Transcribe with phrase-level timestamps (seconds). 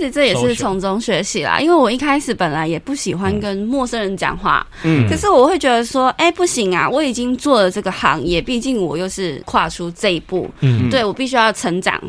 [0.00, 12.00] 其实这也是从中学习啦，因为我一开始本来也不喜欢跟陌生人讲话，嗯，可是我会觉得说，哎、欸，不行啊，我已经做了这个行业，毕竟我又是跨出这一步，嗯，对我必须要成长。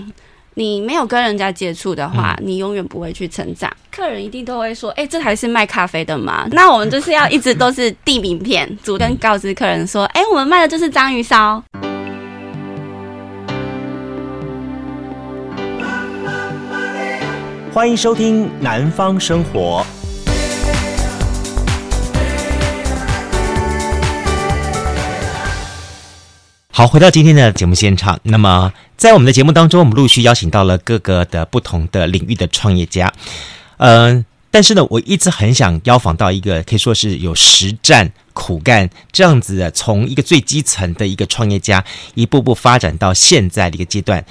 [0.54, 3.69] 你没有跟人家接触的话，你永远不会去成长。
[3.94, 6.47] 客人一定都会说，哎、欸，这台是卖咖啡的吗？
[6.53, 11.62] 那我们就是要一直都是递名片，主动告知客人说，哎、欸，我们卖的就是章鱼烧。
[17.73, 19.81] 欢迎收听《南方生活》。
[26.70, 28.20] 好，回到今天的节目现场。
[28.23, 33.14] 那么，在我们的节目当中，我们陆续邀请到了各个的不同的领域的创业家。
[33.78, 41.81] 嗯、但是呢，我一直很想邀访到一个可以说是有实战苦干这样子的，从一个最基层的一个创业家，
[42.16, 44.26] 一步步发展到现在的一个阶段。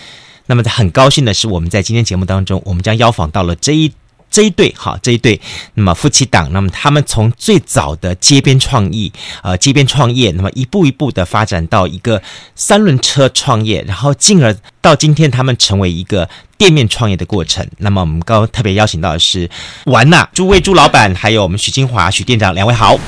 [0.50, 3.92] 那么，很高兴的是，我们在今天节目当中，我们将邀访到了这一
[4.28, 5.41] 这一对，哈，这一对，
[5.74, 9.12] 那么夫妻档，那么他们从最早的街边创意，
[9.44, 12.20] 呃，街边创业，那么一步一步的发展到一个
[12.56, 17.64] 三轮车创业，然后进而到今天，他们成为一个店面创业的过程。
[17.78, 19.48] 那么，我们刚刚特别邀请到的是
[19.84, 22.98] 玩呐，诸位朱老板，还有我们许金华许店长，两位好。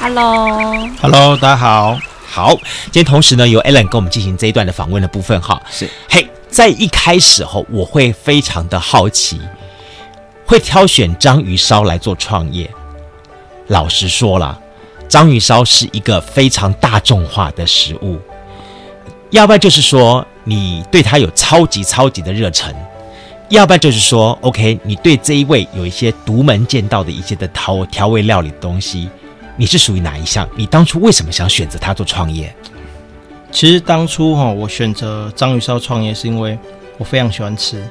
[0.00, 2.00] Hello，Hello，大家好。
[2.34, 5.62] 好，今天同时呢，由 Alan 跟我们进行这一段的访问的部分哈。
[5.70, 9.38] 是，嘿，在一开始后，我会非常的好奇，
[10.46, 12.70] 会挑选章鱼烧来做创业。
[13.66, 14.58] 老实说了，
[15.10, 18.18] 章鱼烧是一个非常大众化的食物，
[19.28, 22.74] 要不然就是说你对它有超级超级的热忱，
[23.50, 29.10] 要不然就是说，OK，你对这一味有一些独门见到的一些的调调味料理的东西。
[29.56, 30.48] 你是属于哪一项？
[30.56, 32.54] 你当初为什么想选择它做创业？
[33.50, 36.58] 其实当初哈，我选择章鱼烧创业是因为
[36.96, 37.82] 我非常喜欢吃。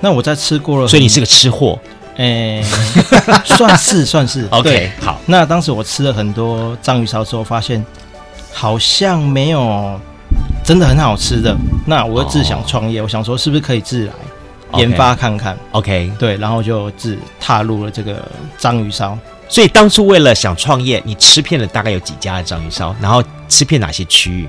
[0.00, 1.78] 那我在吃过了，所以你是个吃货？
[2.16, 2.62] 诶，
[3.44, 4.46] 算是算是。
[4.52, 5.18] OK，好。
[5.26, 7.84] 那当时我吃了很多章鱼烧之后，发现
[8.52, 10.00] 好像没有
[10.64, 11.56] 真的很好吃的。
[11.86, 14.12] 那我就自想创业，我想说是不是可以自来
[14.78, 18.22] 研发看看？OK，对，然后就自踏入了这个
[18.56, 19.18] 章鱼烧。
[19.52, 24.48] 所以当初为了想创业，你吃遍了大概有几家的章鱼烧，然后吃遍哪些区域？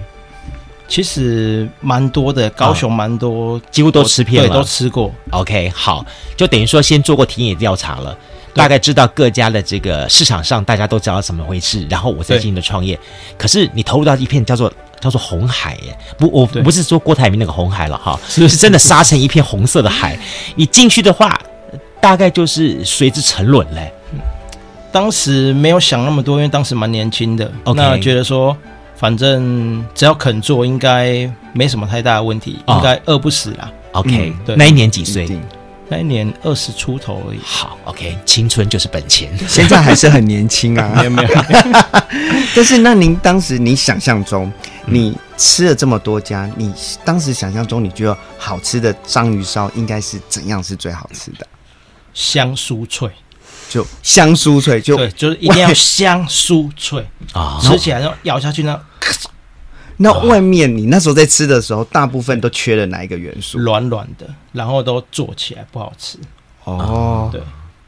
[0.87, 5.13] 其实蛮多的，高雄蛮多，几乎都吃遍了，对，都吃过。
[5.31, 6.05] OK，好，
[6.37, 8.17] 就等于说先做过田野调查了，
[8.53, 12.97] 大概知道各家的这个市场上大家都知道怎么回事，然后我再进行的创业。
[13.37, 14.71] 可是你投入到一片叫做
[15.01, 20.17] 叫做红海耶，不，我不是说郭台铭那个红海了哈，是是真的杀成一片红色的海，
[20.55, 21.37] 你进去的话，
[21.99, 23.91] 大概就是随之沉沦嘞。
[24.93, 27.73] 当时没有想那么多，因为当时蛮年轻的，Okay.
[27.73, 28.55] 那觉得说，
[28.95, 33.71] 反正只要肯做，应该没什么太大的问题，哦、应该饿不死啦。
[33.93, 35.27] OK，、嗯、对，那一年几岁？
[35.89, 37.39] 那一年二十出头而已。
[37.43, 40.93] 好，OK，青春就是本钱，现在还是很年轻啊。
[40.95, 41.29] 没 有没有。
[42.55, 44.51] 但是，那您当时你想象中，
[44.85, 46.71] 你吃了这么多家，你
[47.03, 51.47] 当时想象中，你觉得好吃的章鱼烧应该是怎样是最好吃的？
[52.13, 53.09] 香酥脆。
[53.73, 57.03] 就香酥脆，就对，就是一定要香酥脆
[57.33, 57.57] 啊！
[57.59, 58.79] 吃起来然后咬下去呢，
[59.97, 63.57] 那外面你那时候在吃的时候，大部分都缺了哪一个元素？
[63.57, 66.19] 软软的，然后都做起来不好吃
[66.65, 67.29] 哦。
[67.31, 67.41] 对，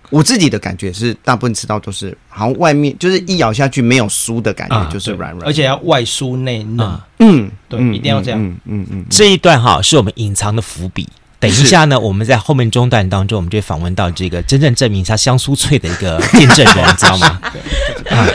[0.10, 7.00] 我自己的感觉是，大部分吃到都是好像外面就是一咬下去没有酥的感觉，就是软软，而且要外酥内嫩。
[7.20, 8.42] 嗯，对，一定要这样。
[8.44, 11.08] 嗯嗯嗯，这一段哈是我们隐藏的伏笔。
[11.50, 17.40] 等一下呢，我们在后面中段当中，我们就会访问到这个真正证明他香酥脆的一个见证人，你知道吗？
[18.10, 18.28] 啊，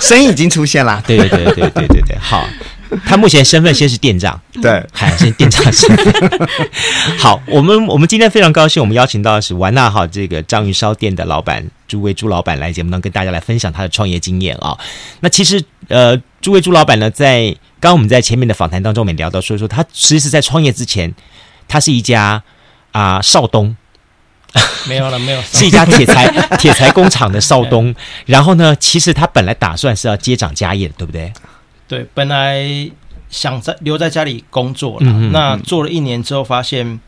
[0.00, 1.02] 声音已经出现了。
[1.06, 2.48] 对对对对对对对，好，
[3.06, 6.48] 他目前身份先是店长，对，还是店长身份。
[7.18, 14.76] 好，我们我们今天非常高兴，我们邀请到的是玩纳哈这个章鱼烧店的老板朱威朱老板来节目当中跟大家来分享他的创业经验啊。
[15.20, 17.44] 那其实呃，朱威朱老板呢，在
[17.78, 21.14] 刚刚我们在前面的访谈当中，我们聊到说说他其实是在创业之前。
[21.72, 22.42] 他是一家
[22.90, 23.74] 啊、呃、少东，
[24.86, 26.28] 没有了，没有， 是一家铁材
[26.60, 27.94] 铁材工厂的少东。
[28.26, 31.32] 然后呢，其实他本来打算是要接掌家业的，对不对？
[31.88, 32.62] 对，本来
[33.30, 35.06] 想在留在家里工作了。
[35.06, 37.00] 嗯嗯，那做了一年之后，发现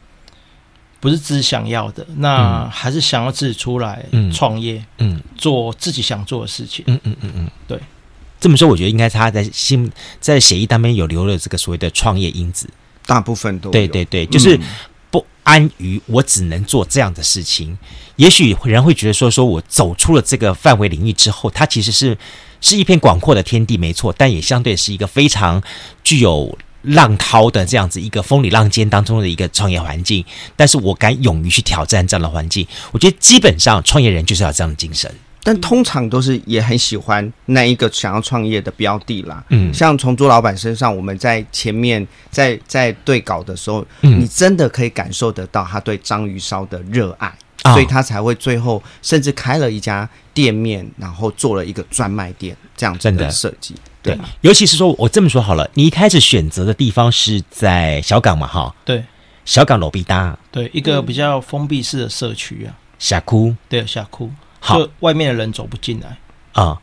[0.99, 4.03] 不是自己想要的，那还是想要自己出来
[4.33, 6.83] 创业，嗯，做自己想做的事情。
[6.89, 7.79] 嗯嗯嗯嗯，对。
[8.41, 12.67] 这么说，我觉得应该他在心在协议当中有留了这个所谓的创业因子。
[13.07, 14.59] 大部分都对对对，就是
[15.11, 17.71] 不安于我只能做这样的事情。
[17.73, 17.79] 嗯、
[18.17, 22.17] 也许人会觉得说，说我走出了这个范围领域之后，它其实是
[22.61, 25.63] 是一片广阔的天地，没错，但也相对是一个非常
[26.03, 30.25] 具有浪涛的这样子一个风里浪尖当中的一个创业环境，
[30.57, 32.67] 但是我敢勇于去挑战这样的环境。
[32.93, 35.15] 我觉得基本上创业人就是要这样的精神。
[35.45, 39.45] 但通常都是也很喜欢那一个想要创业的标的啦。
[39.51, 47.29] 嗯，像从朱老板身上，我们在前面在在对稿的时候，嗯，你真的可以感受得到他对章鱼烧的热爱，
[47.65, 53.75] 哦，所以他才会最后甚至开了一家店面，然后做了一个专卖店这样子的设计。
[54.03, 58.47] 对，尤其是说我这么说好了，你一开始选择的地方是在小港嘛？
[58.47, 59.05] 哈，对，
[59.45, 64.31] 小港罗比达，对，一个比较封闭式的社区啊，峡谷，对，峡谷。
[64.67, 66.17] 好，外面的人走不进来
[66.55, 66.81] 啊。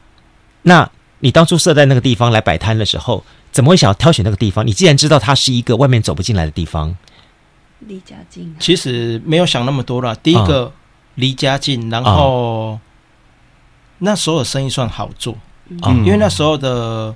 [0.62, 0.88] 那
[1.20, 4.66] 你当初设在那个地方来摆摊的时候，怎么会想要挑选那个地方？
[4.66, 6.96] 你既然知道它是一个外面走不进来的地方，
[7.80, 8.56] 离家近。
[8.60, 10.16] 其实没有想那么多啦。
[10.22, 10.72] 第一个
[11.16, 12.80] 离家近，然后
[13.98, 15.36] 那时候的生意算好做，
[15.68, 17.16] 因为那时候的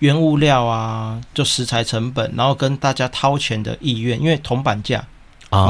[0.00, 5.06] 原物料啊，就食材成本，然后跟大家掏钱的意愿，因为铜板价，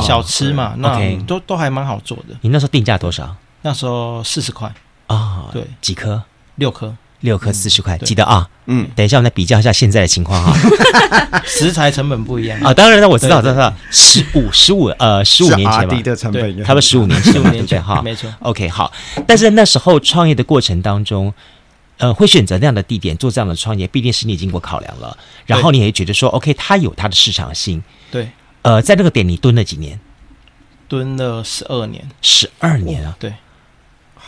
[0.01, 2.35] 小吃嘛，那都都还蛮好做的。
[2.41, 3.37] 你那时候定价多少？
[3.63, 4.73] 那时候四十块。
[5.07, 6.23] 啊，哦、对，几颗？
[6.55, 8.49] 六颗，六颗四十块，记得啊。
[8.67, 10.53] 嗯，等一下我们来比较一下现在的情况哈。
[11.45, 12.61] 食材成本不一样。
[12.61, 18.33] 啊，当然了，我知道，知道，十五十五呃十五年前吧，的成本，差不多十五年前，十五年前哈，没错。
[18.41, 18.93] OK，好，
[19.27, 21.33] 但是那时候创业的过程当中，
[21.97, 25.17] 呃，会选择那样的地点做这样的创业，必定是你经过考量了，
[25.47, 27.83] 然后你也觉得说，OK，它有它的市场性。
[28.13, 28.31] 对，
[28.63, 29.99] 呃，在那个点你蹲了几年？
[30.87, 33.33] 蹲了十二年，十二年啊，对。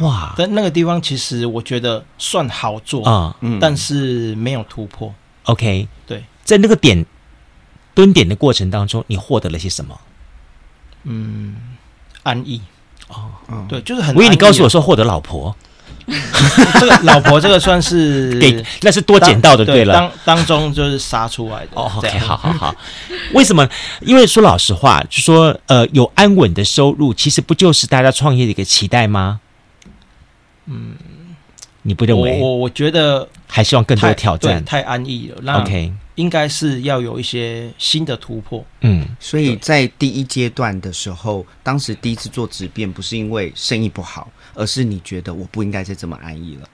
[0.00, 0.34] 哇！
[0.36, 5.12] 但那个地方其实我觉得算好做啊，嗯，但是没有突破。
[5.44, 7.04] OK，对，在那个点
[7.94, 10.00] 蹲点的过程当中，你获得了些什么？
[11.04, 11.56] 嗯，
[12.22, 12.62] 安逸
[13.08, 14.14] 哦，嗯，对，就是很。
[14.14, 15.54] 我以为你告诉我说获得老婆，
[16.80, 19.94] 这个老婆这个算是 给，那是多捡到的，对了，
[20.24, 21.70] 当当中就是杀出来的。
[21.74, 22.74] 哦，OK，好好好。
[23.34, 23.68] 为什么？
[24.00, 29.40] 因为说老实话，就说呃，有安稳的收入，其实不就是大家创业的一个期待吗？
[30.66, 30.94] 嗯，
[31.82, 32.38] 你不认为？
[32.40, 35.38] 我我我觉得还希望更多挑战，太安逸了。
[35.42, 38.64] 那 OK，应该是要有一些新的突破。
[38.82, 46.68] 嗯，所以在第一阶段的时候，当时第一次做质变，不是因为生意不好，而是你觉得我不应该再这么安逸了。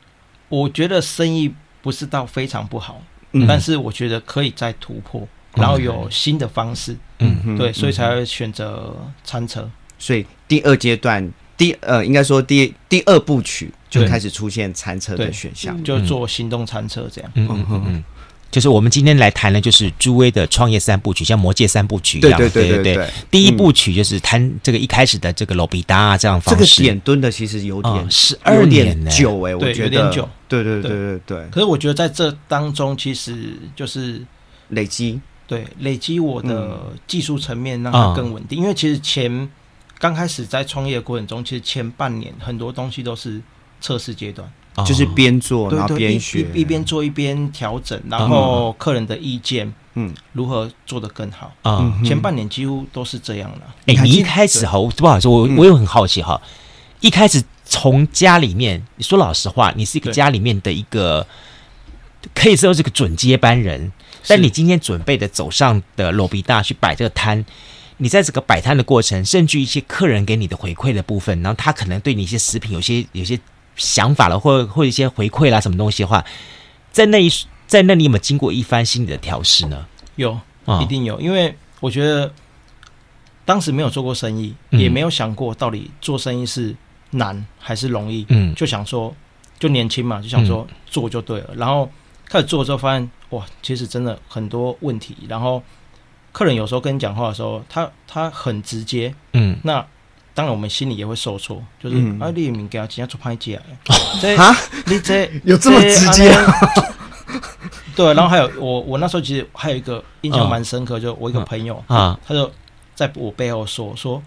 [0.51, 3.01] 我觉得生意不是到非常不好，
[3.33, 6.95] 嗯，但是我觉得可以再突破，然后有新的方式。
[7.21, 8.95] 嗯，对，所以才会选择
[9.25, 9.71] 餐车。
[9.99, 11.33] 所以第二阶段。
[11.59, 17.31] 第呃，应该说第第二部曲就开始出现餐车的选项，就做行动餐车这样。
[17.35, 18.05] 嗯嗯嗯嗯，
[18.49, 22.39] 就是我们今天来谈的，就是朱威的创业三部曲，像魔戒三部曲一样。
[22.39, 23.11] 对对对对对。
[23.29, 26.65] 第一部曲就是谈这个一开始的这个罗比达这样方式。
[26.65, 30.29] 这个点蹲的其实有点十二年久哎，我觉得有点久。
[30.47, 31.49] 对对对对对。
[31.51, 34.23] 可是我觉得在这当中，其实就是
[34.69, 36.79] 累积，对累积我的
[37.09, 38.61] 技术层面，让它更稳定。
[38.61, 39.51] 因为其实前。
[39.99, 43.43] 刚开始在创业的过程中，其实前半年很多东西都是
[43.81, 44.49] 测试阶段，
[44.87, 51.53] 就是边做然后边学，一边做一边调整，然后客人的意见，嗯，如何做得更好。
[51.63, 51.93] 啊？
[52.05, 53.93] 前半年几乎都是这样的。
[53.93, 56.41] 哎，你一开始哈，不好意思，我我也很好奇哈，
[57.01, 61.27] 一开始从家里面，你说老实话，你是一个家里面的一个，
[62.35, 63.91] 可以说是个准接班人，
[64.29, 67.45] 但你今天准备的走上的罗比大去摆这个摊。
[68.01, 73.39] 你在这个摆摊的过程，甚至一些客人给你的回馈的部分，然后他可能对你一些食品有些有些
[73.77, 76.25] 想法了，或或一些回馈啦，什么东西的话，
[76.93, 77.29] 在那一
[77.67, 79.85] 在那里有没有经过一番心理的调试呢？
[80.15, 80.39] 有，
[80.81, 82.33] 一定有，因为我觉得
[83.45, 86.75] 当时没有做过生意，嗯、也没有想过到底做生意是
[87.11, 89.13] 难还是容易，嗯，就想说
[89.59, 91.91] 就年轻嘛，就想说做就对了，嗯、然后
[92.29, 95.61] 开始做之后发现哇，其实真的很多问题，然后。
[96.33, 99.85] 客人有时候跟你讲话的时候，他他很直接，嗯，那
[100.35, 103.59] 当然我们心里也会受挫，就是啊，你明给他直接做拍假，
[104.37, 104.55] 啊，
[104.87, 106.33] 你 这 有这么直接？
[107.97, 112.49] 对，然后还有我我那时候其实还有一个印象蛮深刻，就我一个朋友啊，他就
[112.95, 114.23] 在我背后说说，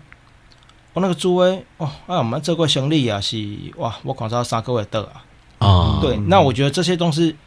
[0.91, 3.37] 我那个朱威哦，啊，我们这个兄弟啊是
[3.77, 5.01] 哇，我广州三个月得
[5.59, 7.37] 啊，啊，对，那我觉得这些东西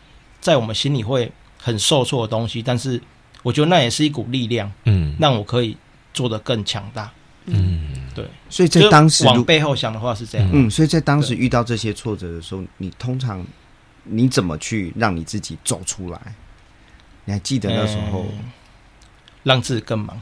[0.41, 1.31] 在我们心里会
[1.61, 2.99] 很受挫的东西，但是。
[3.45, 5.77] 我觉得那也是一股力量，嗯，让我可以
[6.13, 7.13] 做得更强大，
[7.45, 8.27] 嗯，对。
[8.49, 13.47] 所以在当时往背后想的话是这样，嗯，所以在当时遇到这些挫折的时候，你通常
[14.03, 16.21] 你怎么去让你自己走出来？
[17.27, 18.27] 你还记得那时候，
[19.43, 20.21] 让自己更忙。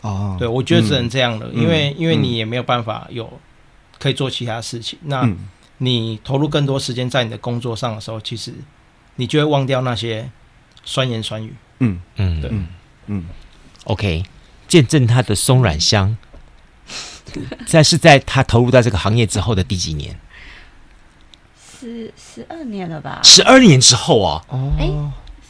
[0.00, 0.36] 哦。
[0.38, 3.30] 对，我觉得只能这样了，因为因为你也没有办法有
[3.98, 4.98] 可以做其他事情。
[5.02, 5.30] 那
[5.78, 8.54] 你投入更多时间在你的工作上的时候，其实
[9.16, 10.30] 你就会忘掉那些
[10.84, 11.54] 酸言酸语。
[11.80, 12.50] 嗯嗯，对，
[13.06, 13.24] 嗯
[13.84, 14.22] ，OK，
[14.68, 16.16] 见证他的松软香，
[17.66, 20.18] 在是在他投入到这个行业之后的第几年？
[21.80, 23.20] 十十二年了吧？
[23.22, 24.42] 十二年之后啊？
[24.48, 24.86] 哦，哎，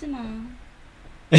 [0.01, 0.19] 是吗？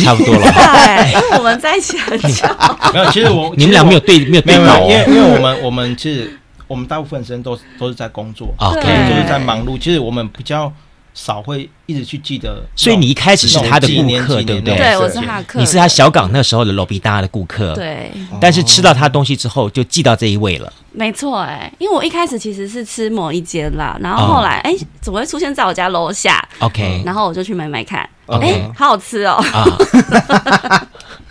[0.04, 0.46] 差不多了，
[1.10, 2.46] 因为我们在一起很久。
[2.94, 6.38] 没有，其实我你们俩没有对没有对到，因为因为我们我们其实
[6.68, 9.78] 我们大部分时间都都是在工作，OK，都是在忙碌。
[9.80, 10.72] 其实我们比较。
[11.16, 14.76] 少会一直去记得，所以你一开始是他的顾客，对不对？
[14.76, 15.60] 对，我是他的客。
[15.60, 18.12] 你是他小港那时候的罗比达的顾客，对。
[18.40, 20.72] 但是吃到他东西之后，就记到这一位了。
[20.92, 29.42] 没错，哎，因为我一开始其实是吃某一间啦，然后后来，哎，怎么会出现在我家楼下？OK，然后我就去买买看，哎，好好吃哦。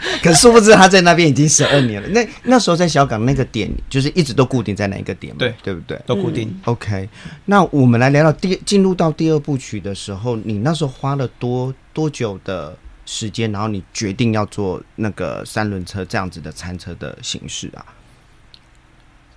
[0.23, 2.09] 可殊不知他在那边已经十二年了。
[2.09, 5.35] 那那时候在小港那个点，就是一直都固定在哪一个点？
[5.37, 5.99] 对，对不对？
[6.07, 6.55] 都固定。
[6.65, 7.09] OK，
[7.47, 13.51] 那我们来聊聊第进入到第二部曲的时候，你那时候花了多多久的时间？
[13.51, 17.85] 然后你决定要做那个三轮车这样子的餐车的形式啊？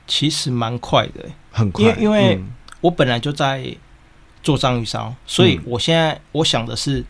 [0.05, 1.83] 其实蛮快的，很快。
[1.83, 2.43] 因为因为
[2.81, 3.75] 我本来就在
[4.43, 7.03] 做章鱼烧，所以我现在我想的是，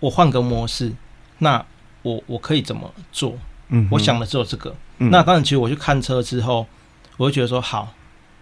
[0.00, 0.92] 我换个模式，
[1.38, 1.64] 那。
[2.06, 3.34] 我我可以怎么做？
[3.70, 4.72] 嗯，我想的只有这个。
[4.98, 6.64] 嗯、那当然，其实我去看车之后，
[7.16, 7.88] 我就觉得说好，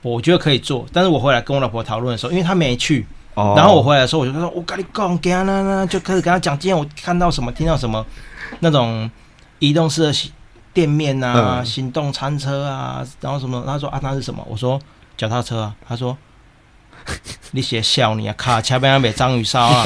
[0.03, 0.85] 我觉得可以做。
[0.93, 8.05] 但是我回来跟我老婆讨论的时候，因为她没去，哦、然后我回来的时候，我就说：“我跟你讲，给啊，那那就开始跟她讲，今天我看到什么，听到什么，
[8.61, 9.11] 那种
[9.61, 10.33] 移动式的
[10.75, 14.79] 店面啊，嗯、行动餐车啊，然后什么。”她说：“啊，那是什么？”我说
[15.17, 16.15] ：“脚踏车啊。”她说
[17.53, 19.85] ：“你写笑你啊，卡前边要买章鱼烧啊。”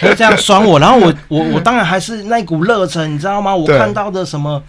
[0.00, 3.54] 就这样酸我，然后我 我我当然还是那股热忱，你知道吗？
[3.54, 4.62] 我看到的什么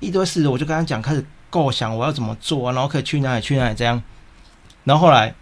[0.00, 4.02] 一堆事，我就跟他讲，开始构想我要怎么做啊，然后可以去哪里去哪里这样。
[4.82, 5.32] 然后后来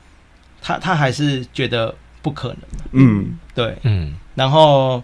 [0.61, 2.59] 他他还是觉得不可能。
[2.93, 4.15] 嗯，对，嗯。
[4.35, 5.03] 然后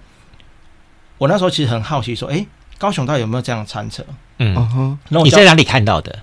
[1.16, 2.46] 我那时候其实很好奇，说，哎，
[2.78, 4.04] 高雄到底有没有这样的餐车？
[4.38, 4.98] 嗯哼。
[5.08, 6.18] 然后你在哪里看到的？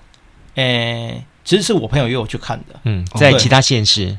[0.55, 2.79] 诶，其实是我朋友约我去看的。
[2.84, 4.17] 嗯，在其他县市。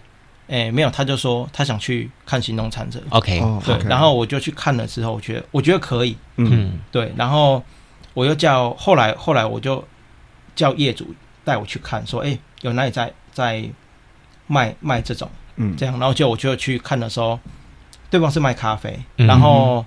[0.48, 3.00] 哎、欸，没有，他就说他想去看行动餐车。
[3.08, 3.88] OK，对，okay.
[3.88, 7.60] 然后我就去看了之后，我觉得我觉得可以，嗯，对，然后
[8.14, 9.82] 我又叫后来后来我就
[10.54, 11.12] 叫业主
[11.44, 13.64] 带我去看，说，哎、欸，有哪里在在
[14.46, 17.36] 卖卖这种，嗯，这样，然后就我就去看的时候，
[18.08, 19.84] 对方是卖咖啡，嗯、然后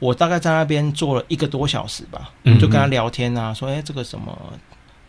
[0.00, 4.36] 我大概在那边坐了一个多小时吧，嗯、就跟他聊天啊，说，哎、欸，这个什么，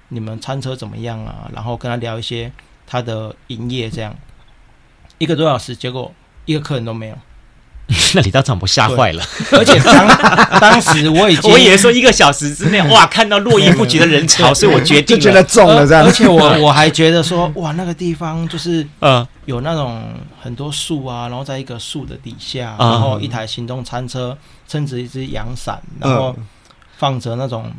[0.10, 1.50] 你们餐车怎么样啊？
[1.52, 2.52] 然后跟他聊一些
[2.86, 4.16] 他的营业这样。
[5.18, 6.12] 一个多小时，结果
[6.46, 7.16] 一个客人都没有。
[8.14, 9.24] 那李道长不吓坏了？
[9.54, 16.04] 而且当当时我已经， 我以为说一个小时之内， 哇，看到络绎不绝的人潮，所以我决定就觉得中了这样。
[16.04, 20.04] 而且我我还觉得说，哇，那个地方就是呃，有那种
[20.42, 26.36] 很多树啊，然后在一个树的底下，然后一台行动餐车撑着一只阳伞，然后
[26.98, 27.72] 放着那种。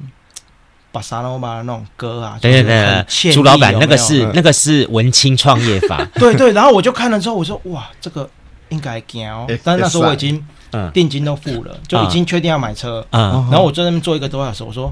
[0.90, 6.52] 巴萨罗嘛，那种歌啊，对对对，朱老板那个是那个是文青创业法， 对对。
[6.52, 8.28] 然后我就看了之后，我说哇，这个
[8.70, 9.46] 应该行哦。
[9.62, 10.42] 但是那时候我已经
[10.94, 13.06] 定金都付了，就已经确定要买车。
[13.10, 14.90] 然后我在那边坐一个多小时，我说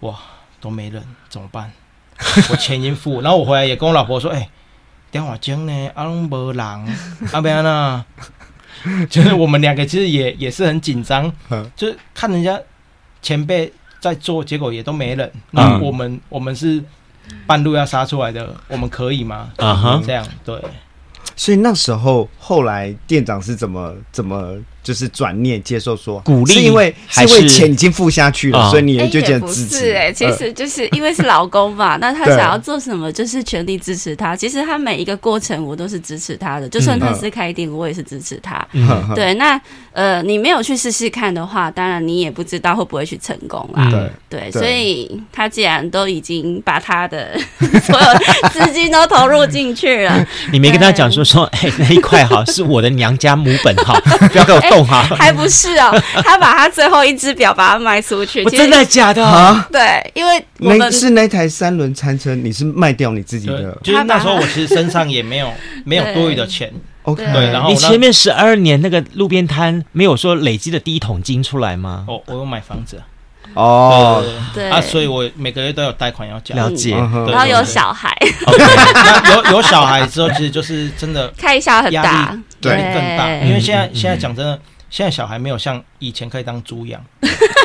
[0.00, 0.14] 哇，
[0.60, 1.72] 都没人怎么办？
[2.50, 4.46] 我钱已经付，然后我回来也跟我老婆说，哎，
[5.10, 5.90] 电话钟呢？
[5.94, 6.96] 阿龙没人，
[7.32, 8.04] 阿边呢？
[9.08, 11.32] 就是我们两个其实也也是很紧张，
[11.74, 12.60] 就是看人家
[13.22, 13.72] 前辈。
[14.02, 15.32] 在做，结果也都没人。
[15.52, 16.82] 那我们、嗯、我们是
[17.46, 19.50] 半路要杀出来的，我们可以吗？
[19.58, 20.04] 啊哈、uh，huh.
[20.04, 20.60] 这样对。
[21.36, 24.58] 所以那时候后来店长是怎么怎么？
[24.82, 29.78] 就是转念接受说鼓励，是因为是因为钱已经付下去了，所以你也就觉得支持。
[29.78, 34.34] 是哎，其实就是因为是老公嘛， 那他想要做什么，就是全力支持他。
[34.34, 38.66] 其实他每一个过程我都是支持他的，就算他是开店，我也是支持他。
[39.14, 39.60] 对，那
[39.92, 43.88] 呃，你没有去试试看的话，当然你也不知道会不会去成功啦。
[43.88, 47.38] 对对，所以他既然都已经把他的
[47.86, 53.94] 所有资金都投入进去了， 你没跟他讲说说，哎，那一块哈是我的娘家母本哈，
[54.32, 54.71] 不要给我。
[55.16, 55.90] 还不是哦，
[56.24, 59.68] 他把他最后一只表把它卖出去，真的假的啊？
[59.72, 65.52] 对，因为我们是那台三轮餐车，你是卖掉你自己的，就是那时候我其实身上也没有
[65.84, 66.72] 没有多余的钱。
[67.02, 72.04] OK，对，然后你前面十二年那个路边摊没有说累积的第一桶金出来吗？
[72.06, 73.02] 哦，我有买房子
[73.54, 74.22] 哦，
[74.54, 74.68] 对。
[74.70, 78.16] 啊，所以我每个月都有贷款要交，了解，然后有小孩，
[79.34, 84.58] 有有小孩之后，其实就是真的 开销很大，对，更大，因为现在现在讲真的。
[84.90, 87.02] 现在小孩没有像以前可以当猪养，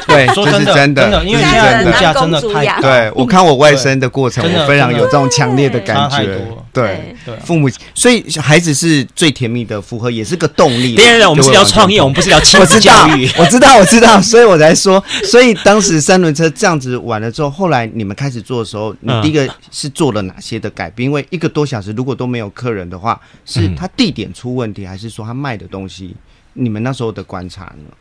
[0.07, 2.81] 对，说真的，真的，真的，因为现在物价真的太高。
[2.81, 6.25] 对，我看我外甥的过程，我非常有这种强烈的感觉。
[6.73, 10.95] 对对，父母，所以孩子是最甜蜜的负荷，也是个动力。
[10.95, 13.27] 当然，我们是聊创业，我们不是聊亲子教育。
[13.37, 15.03] 我知道，我知道，所以我才说。
[15.23, 21.05] 所以当时三轮车这样子完了之后，后来你们开始做的时候，你第一个是做了哪些的改变？
[21.07, 26.15] 因为一个多小时如果都没有客人的话，是他地点出问题，还是说他卖的东西？
[26.53, 27.91] 你们那时候的观察呢？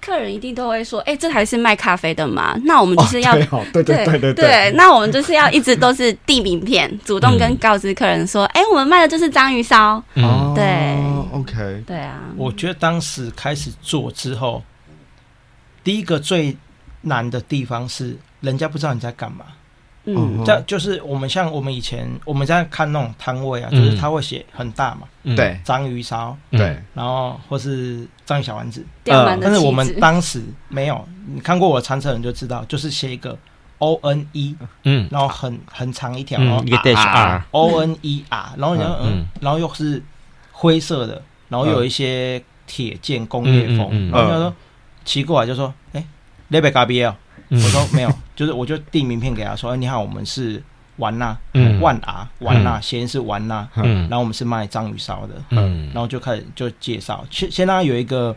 [0.00, 10.02] 客人一定都会说：“哎、欸，这台是卖咖啡的嘛？”那我们就是要、哦、对对对对对，对，那我们就是要一直都是递名片， 主动跟告知客人说：“哎、嗯欸，我们卖的就是章鱼烧。
[10.14, 10.64] 嗯”对
[11.32, 12.20] ，OK，对啊。
[12.36, 14.62] 我觉得当时开始做之后，
[15.82, 16.56] 第一个最
[17.02, 19.44] 难的地方是人家不知道你在干嘛。
[20.16, 25.02] 嗯，这就是我们像我们以前我们在看那种摊位啊，就是他会写很大嘛，
[25.36, 33.36] 对，章鱼烧，对，然后或是章鱼小丸子，呃，但是我们当时没有，你看过我的餐车人就知道，就是写一个
[33.78, 40.02] O N E，嗯，然后很很长一条，一个 dash R O N E R，然后然后嗯，然后又是
[40.52, 44.54] 灰色的，然后有一些铁件工业风，然后他说
[45.04, 46.04] 骑过来就说，哎，
[46.48, 47.16] 那边咖啡啊。
[47.50, 50.62] 我说没有，就是我就递名片给他说：“哎你好，我们是
[50.96, 58.36] 玩呐，嗯，万啊，玩呐，先是玩呐，嗯，然后我们是卖章鱼烧的，嗯，然后就开始就介绍，先先让他有一个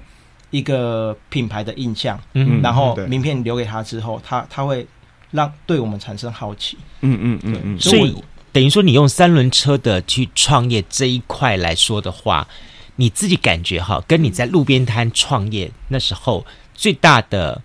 [0.49, 4.87] 一个品牌的印象，嗯，然后名片留给他之后，他他会
[5.31, 8.15] 让对我们产生好奇，嗯嗯嗯嗯，所以
[8.53, 12.47] 等于说你用三轮车的去创业这一块来说的话，
[12.95, 17.61] 你自己感觉哈，跟你在路边摊创业那时候最大的。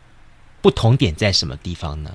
[0.66, 2.11] 不同点在什么地方呢？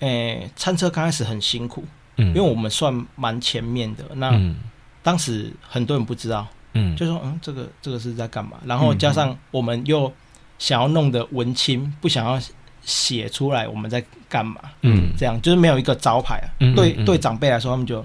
[0.00, 1.84] 诶、欸，餐车刚开始很辛苦，
[2.16, 4.56] 嗯，因为我们算蛮前面的，那、嗯、
[5.04, 8.58] 当时很多人不知道，嗯，就说嗯，这个这个是在干嘛？
[8.64, 10.12] 然后加上我们又
[10.58, 12.40] 想要弄得文青，不想要
[12.82, 16.50] 写出来我们在干嘛，嗯，这样就是没有一个招牌啊。
[16.58, 18.04] 嗯、对、嗯、对，长辈来说，他们就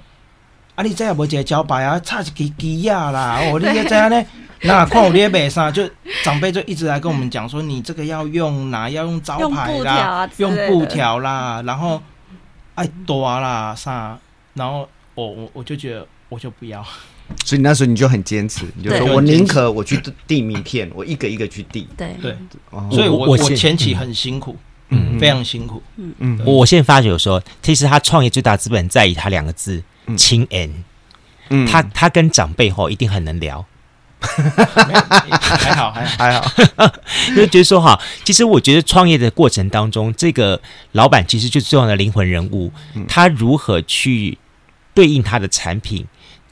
[0.76, 4.24] 啊，你这也没一个招牌啊，差一支机呀啦，哦，你这样呢？
[4.66, 5.90] 那看我列北上，就
[6.24, 8.90] 长辈就一直来跟我们讲说，你这个要用哪？
[8.90, 12.02] 要用招牌啦，用布条、啊、啦，然后
[12.76, 14.18] 爱多啦啥，
[14.54, 16.86] 然后我我我就觉得我就不要，
[17.44, 21.88] 所以那时候你就很坚持，你就说我宁可我去递名片，我一个一个去递。
[21.98, 22.16] 对。
[22.22, 22.36] 对，
[22.92, 24.56] 所以我我前期很辛苦，
[24.90, 26.14] 嗯，非常辛苦，嗯。
[26.20, 26.40] 嗯。
[26.46, 29.84] 我现在发觉有说，其实他创业最大资本在于他两个字，
[30.18, 30.84] 亲恩。
[31.50, 33.64] 嗯，他他跟长辈后一定很能聊。
[35.40, 36.94] 还好，还好，还好，
[37.30, 40.60] 因为觉得说哈，其实我觉得创业的过程当中，这个
[40.94, 42.72] 老板其实就是重要的灵魂人物，
[43.08, 44.38] 他如何去
[44.94, 46.06] 对应他的产品，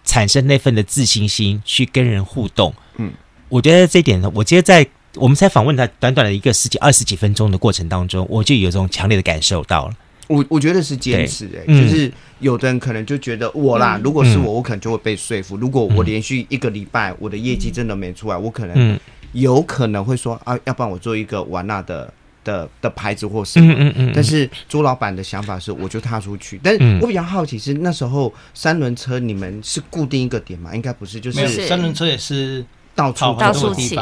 [0.04, 2.74] 产生那份的自信心，去跟人互动。
[2.98, 3.12] 嗯，
[3.50, 9.94] 我觉得这一点呢，我觉得在我们才访问他短短的一个十几二十几分钟的过程当中，我就有这种强烈的感受到了。
[10.28, 12.12] 我我觉得是坚持哎、就是
[12.44, 15.58] 有的人可能就觉得我啦，嗯、如果是我，我可能就会被说服。
[15.58, 19.00] 嗯、如果我连续一个礼拜我的业绩真的没出来，嗯、我可能
[19.32, 23.74] 有可能会说啊，要不然我做一个玩娜的的的牌子或什么。
[23.74, 26.60] 嗯嗯嗯、但是朱老板的想法是，我就踏出去。
[26.62, 30.76] 但是我比较好奇是那时候三轮车你们是固定一个点吗？
[30.76, 33.98] 应该不是，就是三轮车也是到处到处骑。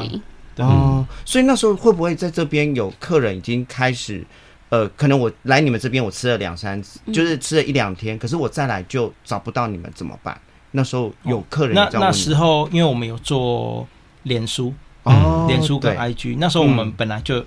[0.58, 4.24] 哦，所以那时候会不会在这边有客人已经开始？
[4.72, 10.40] 呃，可能我来你们这边，我吃了两三次，嗯、就是吃了一两天，可是我再来就找不到你们怎么办？
[10.72, 13.86] 那时候有客人、哦、那那时候，因为我们有做
[14.24, 17.46] 脸书哦，脸书跟 IG，那时候我们本来就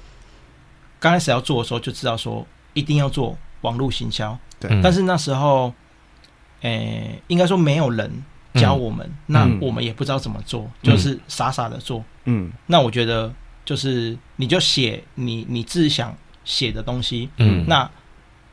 [1.00, 4.78] 刚、嗯、开始要做的时候就知道说一定要做网络行销，对。
[4.82, 5.72] 但是那时候，
[6.60, 12.04] 诶、欸，应该说没有人教我们，嗯、那我们也不知道怎么做，嗯、就是傻傻的做。
[12.26, 13.32] 嗯，那我觉得
[13.64, 16.14] 就是你就写你你自己想。
[16.44, 17.90] 写的东西，嗯，那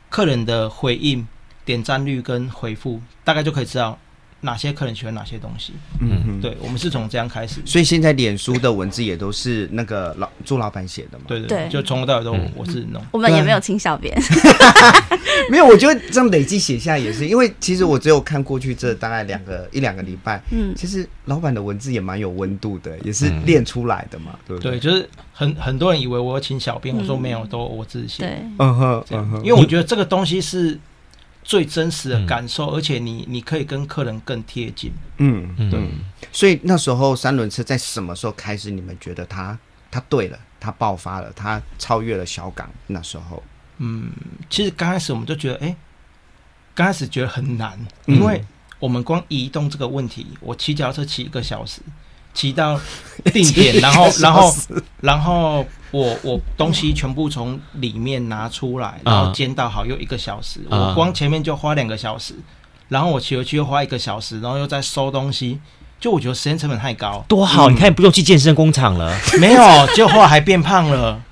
[0.08, 1.26] 客人的回应、
[1.64, 3.98] 点赞率跟回复，大概就可以知道。
[4.44, 5.72] 哪些客人喜欢哪些东西？
[6.00, 7.60] 嗯哼，对，我们是从这样开始。
[7.64, 11.24] 所以现在脸书的文字也都是那个老朱老板写的嘛？
[11.28, 13.00] 对对对，就从头到尾都我是弄。
[13.12, 14.12] 我们也没有请小编，
[15.48, 15.64] 没有。
[15.64, 24.72] 我觉得这样累积写下也是，因为其实我只有看过去这大概两个一两个礼拜，嗯，其实老板的文字也蛮有温度的，也是练出来的嘛，对不对？
[24.72, 28.24] 对，就是很很多人以为我要请小编，我说没有，都我自己写。
[28.24, 30.76] 对，嗯哼，嗯哼，因为我觉得这个东西是。
[31.42, 34.92] 最真实的感受，嗯、而且你你可以跟客人更贴近。
[35.18, 35.80] 嗯，对。
[36.32, 38.70] 所以那时候三轮车在什么时候开始？
[38.70, 39.58] 你们觉得它
[39.90, 42.70] 它对了，它爆发了，它超越了小港。
[42.86, 43.42] 那时候，
[43.78, 44.10] 嗯，
[44.48, 45.76] 其实刚开始我们就觉得，哎、欸，
[46.74, 48.42] 刚开始觉得很难，因为
[48.78, 51.80] 我们光移动这个问题，我骑脚踏车骑一个小时，
[52.34, 52.80] 骑到
[53.32, 54.54] 定点， 然后然后
[55.00, 62.34] 然后我我东西全部从里面拿出来，然后煎到好又一个小时，我光前面就花两个小时，
[62.88, 65.60] 然后我骑回去又花一个小时，然后又再收东西。
[66.00, 67.70] 就我觉得时间成本太高，多好！
[67.70, 71.22] 嗯、你看，不用去健身工厂了， 没有，结果后来还变胖了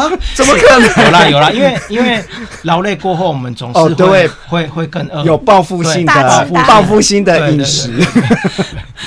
[0.00, 0.10] 啊？
[0.34, 1.04] 怎么可能？
[1.04, 2.22] 有啦有啦，因为因为
[2.62, 7.92] 劳累过后，我们总是会、哦、对会会更饿，有报复性的报复性的饮食。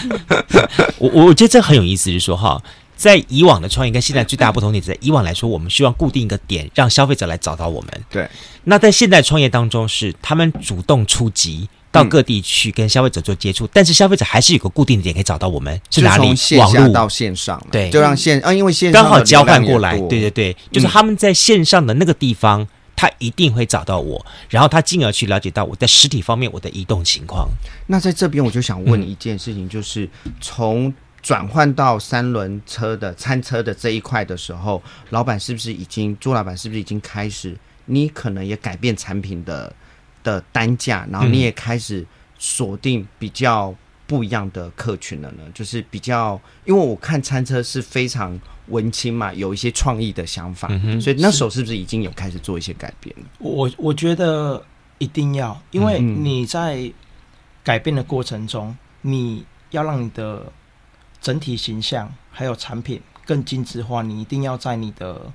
[0.97, 2.61] 我我觉得这很有意思，就是说哈，
[2.95, 7.89] 在以往的创业跟现在最大不同点，在以往来说，我们希望固定一个点，让消费者来找到我们。
[8.09, 8.29] 对，
[8.65, 11.69] 那在现代创业当中，是他们主动出击。
[11.95, 16.35] 到各地去跟消费者做接触，但是消费者还是有个固定的点可以找到我们，是哪里？
[16.35, 27.47] 线下到线上，对，就让线啊，因为线上刚好交换过来，对对对，就是他们在线上的那个地方，他一定会找到我，然后他进而去了解到我在实体方面我的移动情况。
[27.87, 30.09] 那在这边我就想问一件事情，就是
[30.41, 37.57] 从转换到三轮车的餐车的这一块的时候，老板是不是已经朱老板是不是已经开始？
[37.85, 39.73] 你可能也改变产品的。
[40.25, 42.05] 的单价，然后你也开始
[42.37, 43.73] 锁定比较
[44.07, 45.43] 不一样的客群了呢？
[45.53, 53.23] 就是比较，因为我看餐车是非常文青嘛，有一些创意的想法，嗯、所以那时候是不是已经有开始做一些改变了？
[53.37, 54.61] 我我觉得
[54.97, 56.91] 一定要，因为你在
[57.63, 60.51] 改变的过程中，你要让你的
[61.21, 65.31] 整体形象还有产品更精致化，你一定要在你的，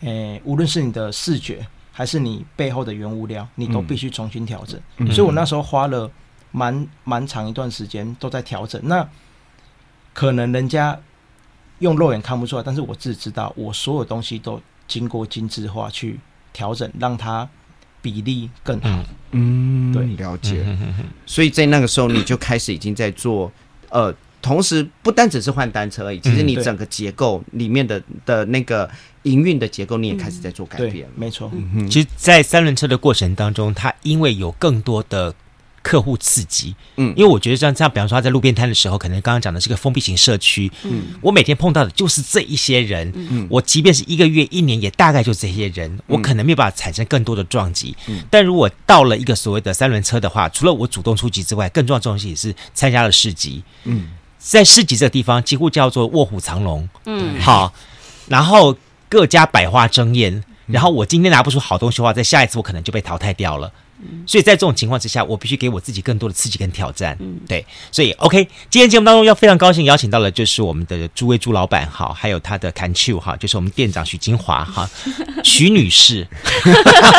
[0.00, 1.66] 诶，无论是你的视觉。
[2.00, 4.80] 还是你背后的原物料，你都必须重新调整。
[4.96, 6.10] 嗯、所以我那时候花了
[6.50, 8.80] 蛮蛮长一段时间都在调整。
[8.84, 9.06] 那
[10.14, 10.98] 可能人家
[11.80, 14.58] 用肉眼看不出来，但是我自己知道，我所有东西都
[14.88, 16.18] 经过精致化去
[16.54, 17.46] 调整，让它
[18.00, 19.04] 比例更好。
[19.32, 20.64] 嗯，对，了解。
[21.26, 23.52] 所以在那个时候，你就开始已经在做
[23.90, 24.14] 呃。
[24.42, 28.88] 同时，不单只是换单车而已，其实你整个结构里面的、嗯、的那个
[29.24, 31.06] 营运的结构，你也开始在做改变。
[31.06, 35.34] 嗯、没错，嗯、其实，在三轮车的过程当中，它因为有更多的
[35.82, 47.96] 客户刺激，嗯，因为我觉得像这样，比方说他在路边摊的时候，可能刚刚讲的是个封闭型社区，嗯，我每天碰到的就是这一些人，嗯，我即便是一个月、一年，也大概就这些人，我可能没有办法产生更多的撞击。
[48.08, 54.08] 嗯，但如果到了一个所谓的三轮车的话，除了我主动出击之外，更重要的东西也是参加了市集，嗯。
[54.42, 56.88] 在市集这个地方，几乎叫做卧虎藏龙。
[57.04, 57.74] 嗯，好，
[58.26, 58.74] 然后
[59.10, 63.72] 各家百花争艳，然后我今天拿不出好东西的话，在下一次我可能就被淘汰掉了。
[64.26, 67.16] 所以在这种情况之下，我必须给我自己更多的刺激跟挑战。
[67.20, 74.88] 嗯，对，所以 OK，今天节目当中要非常高兴邀请到的就是我们的诸位朱老板哈，还有他的 Can Chu 哈，就是我们店长许金华哈，
[75.44, 76.26] 许女士，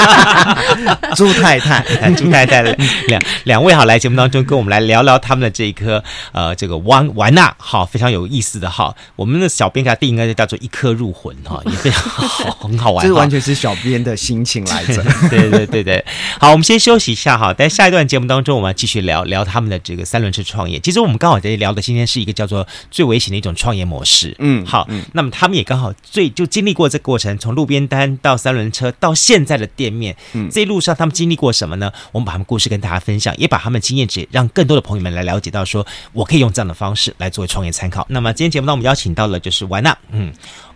[1.15, 1.83] 朱太太，
[2.15, 2.61] 朱太太
[3.07, 16.03] 两两位好来节目当中跟我们来聊聊他们的这一颗呃这个玩玩呐，哈非常有意思的哈，我们的小编给他定应该就叫做一颗入魂哈，也非常好，很好玩，这完全是小编的心情来着，对对对对，
[16.39, 16.70] 好我们。
[16.71, 20.79] 先休息一下哈，在下一段节目当中，我们要继续聊聊他们的这个三轮车创业。
[20.79, 24.33] 其实我们刚好在聊的今天是一个叫做最危险的一种创业模式。
[24.39, 31.91] 嗯，好，嗯、那么他们也刚好最就经历过这个过程，从路边摊到三轮车到现在的店面，嗯，这一路上他们经历过什么呢？
[32.13, 38.07] 我们把他们故事跟大家分享，也把他们经验值让更多的朋友们来了解到，说我可以用这样的方式来作为创业参考。
[38.09, 40.31] 那么今天节目呢，我们邀请到了就是玩娜，嗯。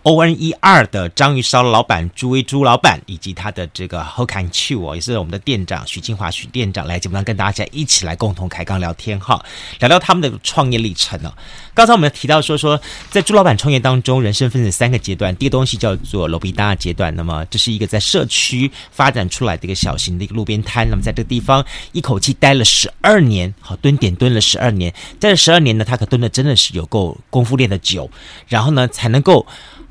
[0.06, 9.44] O N E R 的章鱼烧老板朱威朱老板，以及他的这个 h o k a n Chu 哦，也是我们的店长许金华许店长来节目上跟大家一起来共同开杠聊天哈，
[9.80, 11.34] 聊聊他们的创业历程哦。
[11.74, 28.08] 刚才我们提到说说，在朱老板创业当中，人生分成三个阶段，第一个东西叫做路边摊阶段，那么这是一个在社区发展出来的一个小型的一个路边摊，那么在这个地方一口气待了十二年，好蹲点蹲了十二年，在这十二年呢，他可蹲的真的是有够功夫练的久，
[28.46, 29.44] 然后呢才能够。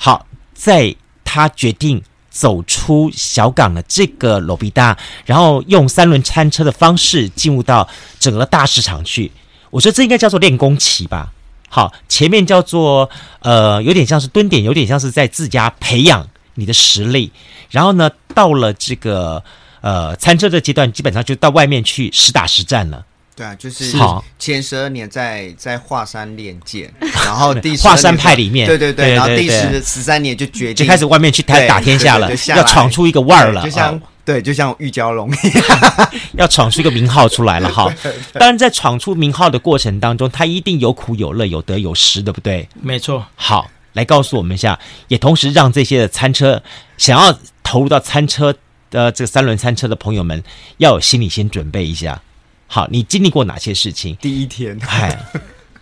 [0.05, 7.89] 好，在他决定走出小港的这个路边摊，然后用三轮餐车的方式进入到
[8.19, 9.31] 整个大市场去。
[9.71, 11.33] 我觉得这应该叫做练功期吧。
[11.69, 17.31] 好，前面叫做呃，有点像是蹲点，有点像是在自家培养你的实力。
[17.71, 19.43] 然后呢，到了这个
[19.81, 23.03] 呃餐车的阶段，基本上就到外面去实打实战了。
[23.35, 23.97] 对啊，就是
[24.39, 26.91] 前十二年在在华山练剑，
[27.25, 37.93] 然后第十华山派里面，对对对，然后第十十三年就决定就开始外面去打打天下了，要闯出一个腕儿了，就像对，就像玉娇龙一样， 要闯出一个名号出来了哈。
[38.33, 42.67] 当然，在闯出名号的过程当中，他一定有苦有乐，有得有失，对不对？
[42.81, 43.23] 没错。
[43.35, 46.63] 好，来告诉我们一下，也同时让这些的餐车
[46.97, 48.55] 想要投入到餐车
[48.89, 50.41] 的这个三轮餐车的朋友们，
[50.77, 52.21] 要有心理先准备一下。
[52.67, 54.15] 好，你经历过哪些事情？
[54.17, 55.17] 第一天，哎，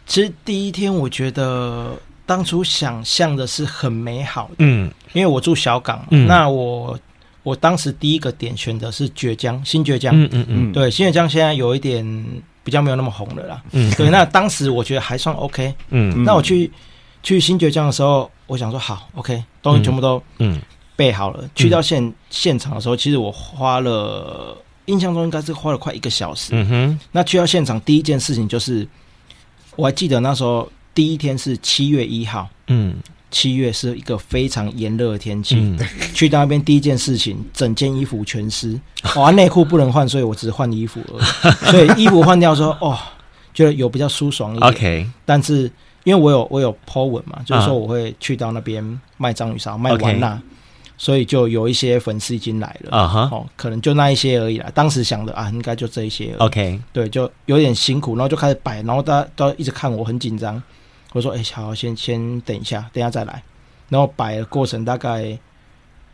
[0.06, 7.00] 其实第一天我觉得当初想象的是很美好的，嗯，因为我住小港，嗯，那我
[7.44, 12.06] 我当时第一个点选的是倔江，新倔江，嗯嗯嗯，对，新倔江现在有一点
[12.64, 16.70] 比较没有那么红了啦，嗯，对，那当时我觉得还算 OK，嗯，那我去
[17.24, 20.62] 去新倔江的时候，我想说好 OK，东西全部都嗯。
[20.96, 24.56] 备好了，嗯、去到现、嗯、现场的时候，其实我花了。
[24.86, 26.50] 印象中应该是花了快一个小时。
[26.54, 28.88] 嗯哼，那去到现场第一件事情就是，
[29.76, 32.50] 我还记得那时候第一天是七月一号。
[32.68, 32.96] 嗯，
[33.32, 35.56] 七月是一个非常炎热的天气。
[35.58, 35.78] 嗯，
[36.14, 38.80] 去到那边第一件事情，整件衣服全湿。
[39.16, 41.56] 哇， 内裤不能换，所以我只是换衣服而已。
[41.72, 42.98] 所以衣服换掉说，哦，
[43.54, 44.70] 觉得有比较舒爽一点。
[44.72, 45.64] OK，但是
[46.04, 50.42] 因为我有我有 po 文嘛，就是说我会去到那边卖章鱼烧，卖完啦。
[51.04, 54.72] 所以就有一些粉丝已经来了啊哈，哦，可能就那一些而已啦。
[54.74, 56.34] 当时想的啊，应该就这一些。
[56.38, 60.64] OK，对，就有点辛苦，然后就开始摆，然后大家都一直看我，很紧张。
[61.12, 63.44] 我说：“哎，好，先先等一下，等一下再来。”
[63.92, 65.38] 然后摆的过程大概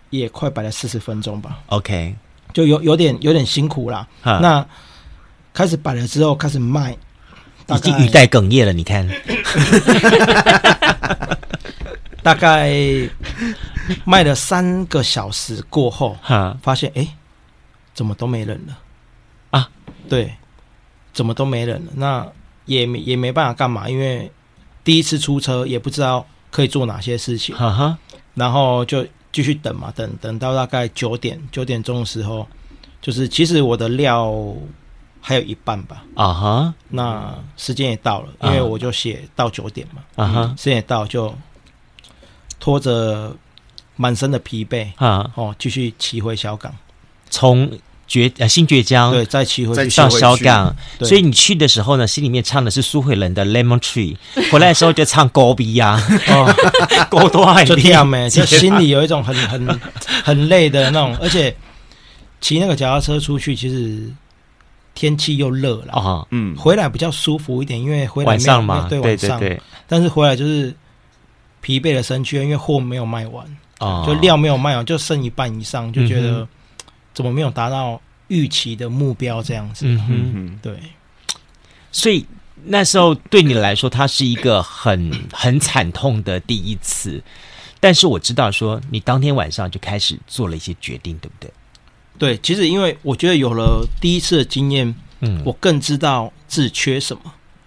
[0.09, 1.59] 也快摆了四十分钟吧。
[1.67, 2.15] OK，
[2.51, 4.07] 就有有点有点辛苦啦。
[4.23, 4.65] 那
[5.53, 6.97] 开始摆了之后，开始卖，
[7.67, 8.73] 已经语带哽咽了。
[8.73, 9.07] 你看，
[12.23, 12.73] 大概。
[14.05, 17.07] 卖了三个小时过后，哈，发现哎，
[17.93, 18.79] 怎么都没人了
[19.51, 19.69] 啊？
[20.07, 20.33] 对，
[21.13, 21.91] 怎么都没人了？
[21.95, 22.27] 那
[22.65, 24.31] 也没也没办法干嘛，因为
[24.83, 27.97] 第一次出车也不知道可以做哪些事情，哈哈。
[28.35, 32.47] 然后就继续等嘛，等等到大概九点九点钟的时候，
[33.01, 34.33] 就是其实我的料
[35.19, 36.73] 还有一半吧，啊哈。
[36.89, 40.55] 那时间也到了，因为我就写到九点嘛，啊哈。
[40.57, 41.33] 时间也到，就
[42.59, 43.35] 拖着。
[44.01, 45.29] 满身的疲惫啊！
[45.35, 46.73] 哦，继续骑回小港，
[47.29, 47.69] 从
[48.07, 50.73] 绝呃新绝江对，再骑回去到小港。
[51.01, 54.15] 所以你去的时候呢，心里面唱的是苏慧伦的《Lemon Tree》，
[54.51, 56.55] 回来的时候就唱高比呀，哦，
[57.11, 59.79] 高多爱就这样没， 就心里有一种很很
[60.23, 61.53] 很累的那种，而且
[62.39, 64.09] 骑那个脚踏车出去，其实
[64.95, 65.91] 天气又热了。
[65.91, 69.41] 啊，嗯，回来比较舒服一点，因为回来晚上嘛，对晚上，
[69.87, 70.73] 但是回来就是
[71.59, 73.45] 疲惫的身躯，因为货没有卖完。
[73.79, 76.47] 哦，就料没有卖完，就剩一半以上，就觉得
[77.13, 79.87] 怎么没有达到预期的目标这样子。
[79.87, 80.77] 嗯哼，对。
[81.91, 82.25] 所以
[82.65, 87.23] 那时候对你来说，它是一个很很惨痛的第一次。
[87.79, 91.51] 但是我知道，说你当天晚上就开始做了一些决定，对不对？
[92.17, 97.21] 对，其实因为我觉得有了第一次的经验，嗯，我更知道自己缺什么。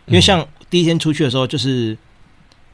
[0.05, 1.97] 因为像第一天出去的时候，就是，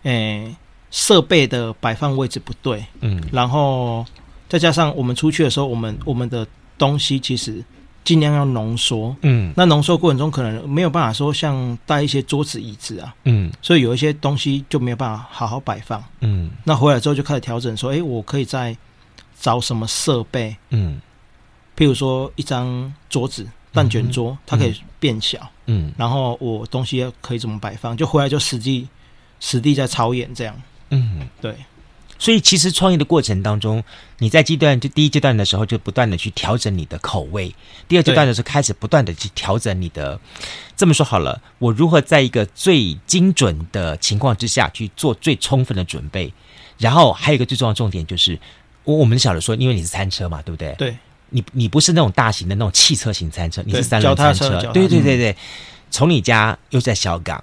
[0.03, 0.57] 诶。
[0.91, 4.05] 设备的摆放位置不对，嗯，然后
[4.49, 6.47] 再加上我们出去的时候，我们我们的
[6.79, 7.63] 东西其实
[8.05, 18.75] 尽量要浓缩，嗯，那浓缩过程中可能没有办法说像带一些桌子椅子啊，嗯，所以有一些东西就没有办法好好摆放，嗯，那回来之后就开始调整，说，哎，我可以再
[19.39, 20.99] 找什么设备，嗯，
[21.77, 28.89] 譬如说一张桌子蛋卷桌，它可以变小，嗯，然后我东西可以怎么摆放，就回来就实际
[29.39, 30.57] 实地在操演这样。
[30.91, 31.55] 嗯，对，
[32.19, 33.83] 所以其实创业的过程当中，
[34.19, 37.51] 你在阶段就第一阶段的时候，就不断的去调整你的口味；
[37.87, 40.19] 第二阶段的时候，开始不断的去调整你的。
[40.77, 46.33] 这么说好了，我如何在一个最精准的情况之下去做最充分的准备？
[46.79, 48.39] 然后还有一个最重要的重点就是，
[48.85, 50.73] 我我们晓得说，因为你是餐车嘛，对不对？
[50.79, 50.97] 对，
[51.31, 55.37] 你你不是那种大型的那种汽车型餐车，你是三轮餐车，对对对对。
[55.91, 57.43] 从你家又在小港。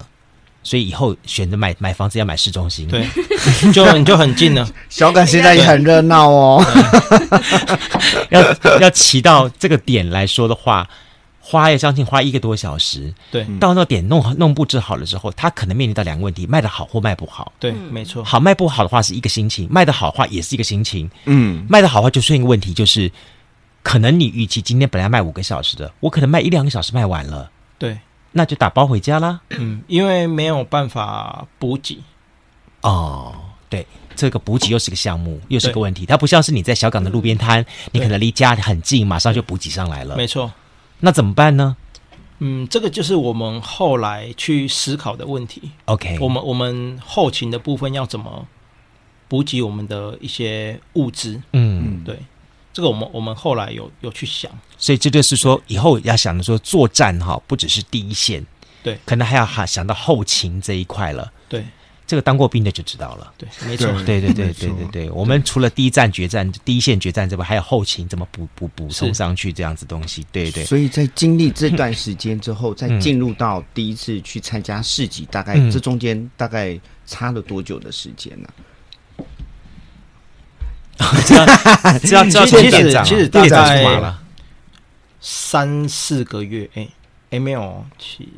[0.66, 3.06] 所以以后选择买买房子要买市中心，对，
[3.72, 4.68] 就你就很近了。
[4.88, 6.64] 小港现在也很热闹哦。
[8.30, 10.88] 要要骑到这个点来说的话，
[11.38, 13.14] 花要将近花一个多小时。
[13.30, 17.52] 对，到那点弄弄布置好了之后，他可能面临到两个问题：卖得好或卖不好。
[17.60, 18.24] 对，没错。
[18.24, 21.08] 好卖不好的话是一个心情，卖得好的话也是一个心情。
[21.26, 23.08] 嗯，卖得好的话就出现一个问题，就是
[23.84, 27.48] 可能你预期今天本来卖五个小时的，我可能卖一两个小时卖完了。
[27.78, 27.96] 对。
[28.36, 29.40] 那就打包回家啦。
[29.48, 31.98] 嗯，因为没有办法补给。
[32.82, 33.34] 哦，
[33.70, 36.04] 对，这个补给又是个项目，又是个问题。
[36.04, 40.14] 它不像是你在小港的路边摊，你可能离家很近，马上就补给上来了。
[40.14, 40.52] 没错。
[41.00, 41.76] 那怎么办呢？
[42.40, 45.70] 嗯，这个就是我们后来去思考的问题。
[45.86, 48.46] OK，我们我们后勤的部分要怎么
[49.28, 51.40] 补给我们的一些物资？
[51.52, 52.18] 嗯，对。
[52.76, 58.44] 这个我们我们后来有有去想，所以这就是说以后要想的说作战哈，不只是第一线，
[58.82, 61.32] 对，可能还要哈想到后勤这一块了。
[61.48, 61.64] 对，
[62.06, 63.32] 这个当过兵的就知道了。
[63.38, 65.10] 对，没错，对对对对对对。
[65.10, 70.26] 我们除了第一战决战、第一线决战之外，还有后勤怎么补补补充上去这样子东西。
[70.30, 70.62] 对对。
[70.66, 78.46] 所以在经历这段时间之后， 再进入到第一次去参加市集，大概这中间大概差了多久的时间呢？
[81.26, 81.46] 这样
[82.00, 84.14] 这样这样，其实其实大概
[85.20, 86.88] 三四个月，哎
[87.30, 88.28] 哎没有，其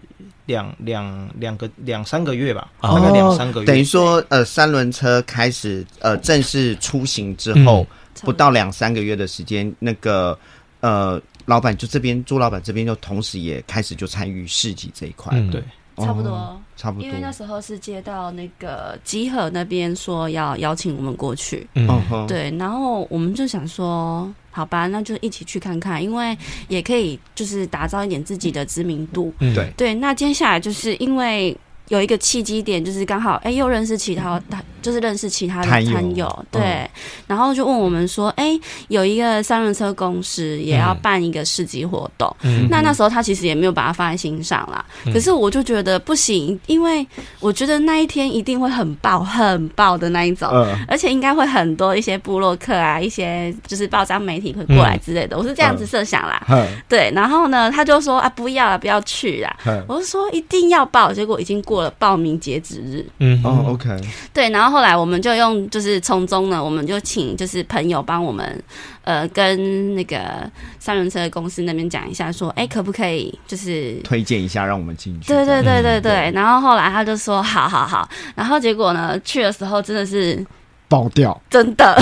[0.46, 3.66] 两两两个两三个月吧，大概两三个月。
[3.66, 7.86] 等于说，呃，三轮车开始呃正式出行之后，
[8.22, 10.38] 不到两三个月的时间，那个
[10.80, 15.62] 呃老板就这边朱老板这边就同时也开始就参与市集这一块，对。
[16.04, 17.06] 差不多，差不多。
[17.06, 26.36] 因为那时候是接到那个集合那边说要邀请我们过去，嗯，对，然后我们就想说，好吧，那就一起去看看，因为
[26.68, 29.94] 也可以就是打造一点自己的知名度，嗯，对，对。
[29.94, 31.56] 那接下来就是因为
[31.88, 34.62] 有一个契机点，就是刚好哎又认识其他他。
[34.80, 36.90] 就是认识其他的餐友，对，嗯、
[37.26, 44.82] 然后就问我们说，哎、欸，有一个三轮车公司也要办一个市集活动，嗯、那那时候他其实也没有把它放在心上啦。
[45.04, 47.04] 嗯、可是我就觉得不行，因为
[47.40, 56.40] 我觉得那一天一定会很爆，很爆的那一种，嗯、而且应该会很多一些部落客啊，一些就是报章媒体会过来之类的，嗯、我是这样子设想啦。
[56.48, 59.54] 嗯、对，然后呢，他就说啊，不要了，不要去啦。
[59.66, 63.04] 嗯、我就说一定要报，结果已经过了报名截止日。
[63.18, 63.90] 嗯，哦，OK，
[64.32, 64.68] 对，然后。
[64.78, 68.62] 后来我们就用，就是从中呢，我们就请就是朋友帮我们，
[69.02, 75.26] 呃，跟那个三轮车公司那边讲一下，说，哎，可不可以就是推荐一下，让我们进去。
[75.26, 76.30] 对对对对对。
[76.32, 78.08] 然后后来他就说，好好好。
[78.36, 80.46] 然后结果呢，去的时候真的是
[80.86, 81.98] 爆掉，真的，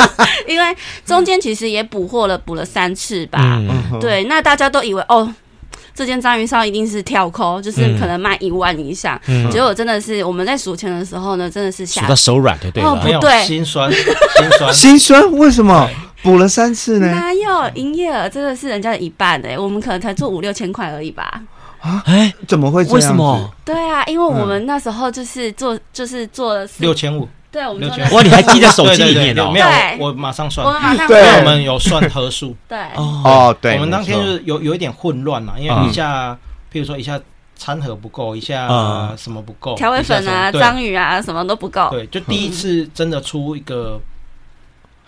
[0.46, 3.40] 因为中间其实也补货了，补了三次吧。
[3.42, 5.34] 嗯、对，那大家都以为哦。
[6.00, 9.20] 这间章鱼烧一定是跳扣，就是可能卖一万以上。
[9.50, 12.82] 结果真的是我们在数钱的时候呢，真的是吓到手软，对对？
[12.82, 15.32] 哦，不对，心酸， 心酸，心酸。
[15.32, 15.86] 为什么
[16.22, 17.12] 补了三次呢？
[17.12, 21.42] 哪有营业额真的是人家的一半哎，我们可能才做五六千块而已吧？
[21.82, 22.02] 啊？
[22.06, 22.82] 哎，怎么会？
[22.84, 23.52] 为什么？
[23.62, 27.28] 对啊，因为我们那时候就是做，就是做了六千五。
[27.50, 29.50] 对，我们哇，你还记在手机里面哦？
[29.50, 29.66] 没有，
[29.98, 30.66] 我马上算。
[30.66, 32.56] 我们马上对，我们有算合数。
[32.68, 36.32] 对，哦，对，我们当天就是有有一点混乱嘛，因为一下，
[36.72, 37.20] 譬如说一下
[37.56, 38.68] 餐盒不够，一下
[39.16, 41.88] 什么不够，调味粉啊、章鱼啊，什么都不够。
[41.90, 44.00] 对，就第一次真的出一个。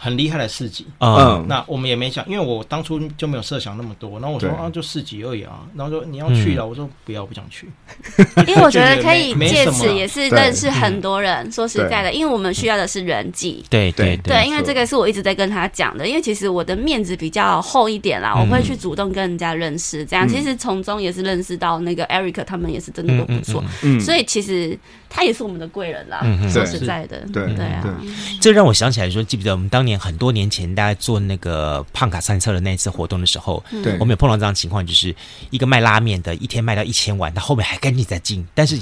[0.02, 4.18] 很厉害的四级，嗯，那我们也没想，因为我当初就没有设想那么多。
[4.18, 5.60] 然后我说啊，就四级而已啊。
[5.76, 7.70] 然后说你要去了，我说不要，不想去。
[8.48, 11.48] 因为我觉得可以借此也是认识很多人。
[11.52, 13.64] 说实在的，因为我们需要的是人际。
[13.70, 16.04] 对对对，因为这个是我一直在跟他讲的。
[16.04, 20.04] 因为其实我的面子比较厚一点啦，我会去主动跟人家认识。
[20.04, 23.62] 这样其实从中也是认识到那个 Eric 他们也是真的都不错。
[23.82, 24.76] 嗯，所以其实
[25.14, 26.20] 他也是我们的贵人啦。
[26.50, 28.00] 说实在的，对对啊。
[28.40, 29.92] 这让我想起来说，记不记得我们当年。
[29.98, 35.14] 很多年前，大家做那个胖卡餐车的那一次活动的时候，对我们有碰到这样的情况，就是
[35.50, 38.44] 一个卖拉面的，一天卖到一千碗，他后面还跟你在进。
[38.54, 38.76] 但是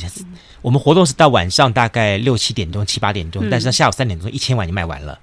[0.62, 5.18] 我们活动是到晚上大概六七点钟、七八点钟，但是到下午三点钟，一千碗就卖完了。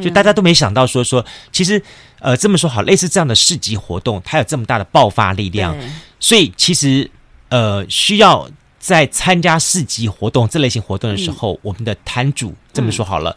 [0.00, 1.82] 就大家都没想到说说，其实
[2.20, 5.76] 呃这么说好，类似这样的市集活动，它有这么大的爆发力量，
[6.18, 7.10] 所以其实
[7.50, 8.48] 呃需要
[8.82, 13.34] 在参加市集活动这类型活动的时候，我们的摊主这么说好了。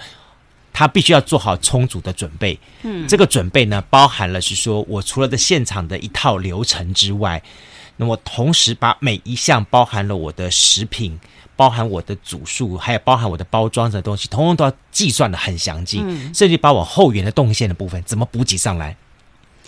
[0.73, 7.41] 他必须要做好充足的准备，嗯，这个准备呢，包含了是说，我除了在现场的一套流程之外，
[7.95, 11.17] 那么同时把每一项包含了我的食品，
[11.55, 18.97] 包含我的组数，还有包含我的包装的东西，通通都要计算的很详尽，嗯，甚至把我后援的动线的部分怎么补给上来，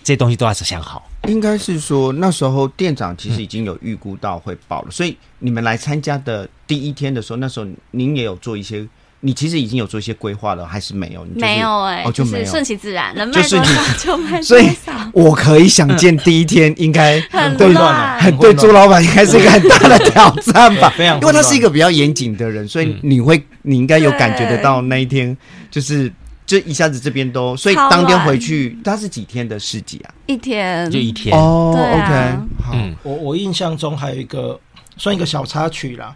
[0.08, 1.06] 这些东西都要是想好。
[1.28, 8.88] 应该是说那时候店长其实已经有预估到会爆了，嗯，所以你们来参加的第一天的时候，那时候您也有做一些。
[9.20, 11.26] 你其实已经有做一些规划了，还是没有？
[11.36, 14.48] 没有哎，哦，就没有，顺其自然，能卖多少就卖多 少。
[14.48, 14.70] 所以
[15.12, 20.94] 我可以想见，第一天应该很乱，很对朱老板应该是一个很大的挑战吧？
[21.20, 25.36] 因为他是一个比较严谨的人，所以你会，你应该有感觉得到那一天
[25.72, 26.10] 就是
[26.48, 30.10] 就一下子这边都，所以当天回去，他是几天的市集啊？
[30.26, 31.38] 一天，就一天。
[31.38, 31.76] 哦。
[31.78, 34.60] OK，好，我我印象中还有一个
[34.98, 36.16] 算一个小插曲啦，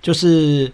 [0.00, 0.72] 就是。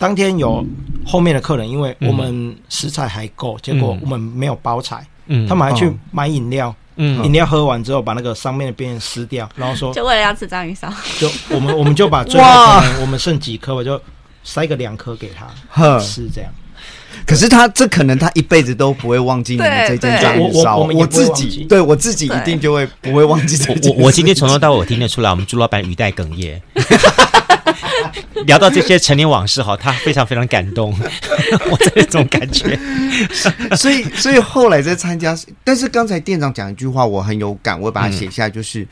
[0.00, 0.64] 当天有
[1.04, 5.04] 后面的客人，因为我们食材还够，结果我们没有包材，
[5.48, 12.46] 他们还去买饮料，饮料喝完之后把那个上面的边缘撕掉，然后说就为了要吃章鱼烧，就我们我们就把最后
[12.78, 14.00] 可能我们剩几颗，我就
[14.44, 16.52] 塞个两颗给他吃这样。
[17.28, 23.90] 可是他这可能他一辈子都不会忘记你们这件章鱼烧，我自己对我自己一定就会不会忘记这件事。
[23.90, 26.60] 我我今天从头到尾我听得出来，我们朱老板语带哽咽。
[28.46, 30.96] 聊到这些陈年往事哈，他非常非常感动，
[31.70, 32.78] 我这种感觉。
[33.76, 38.88] 所以，所以后来在参加，但是刚才店长讲一句话，我很有感，我把它写下来，就是、嗯、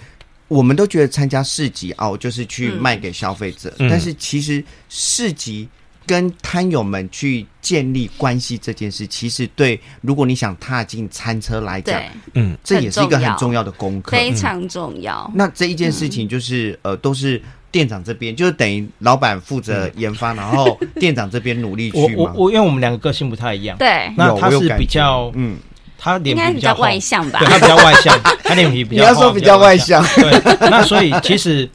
[0.48, 5.66] 我们都觉得参加市集哦，就是去卖给消费者，嗯、但是其实市集。
[6.06, 12.00] 跟摊友们去建立关系这件事，其实对如果你想踏进餐车来讲，
[12.32, 13.66] 嗯，这也是一个很重要。
[13.66, 15.28] 的功课，非常重要。
[15.28, 17.42] 嗯、那这一件事情就是，嗯、呃，都是
[17.72, 22.14] 店长这边，就是等于老板负责研发，嗯、然后店长这边努力去。
[22.16, 25.58] 我我我，因为我们两个个性不太一样，对，那他是比较嗯。
[25.98, 27.38] 他脸皮比较外向吧？
[27.38, 29.02] 对，他比较外向， 他脸皮比较。
[29.02, 30.68] 你要说比较外向，对。
[30.70, 31.68] 那所以其实，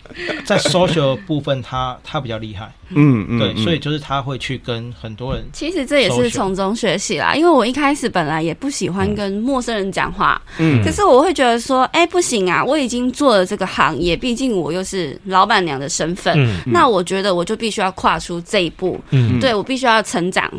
[0.46, 2.72] 在 social 部分，他他比较厉害。
[2.94, 5.44] 嗯嗯，对，所以就是他会去跟很多人。
[5.54, 20.52] 其实这也是从中学习啦，因为我一开始本来也不喜欢跟陌生人讲话，嗯，可是我会觉得说，哎，不行啊，我已经做了这个行业，毕竟我又是老板娘的身份，那我觉得我就必须要跨出这一步，嗯，对我必须要成长。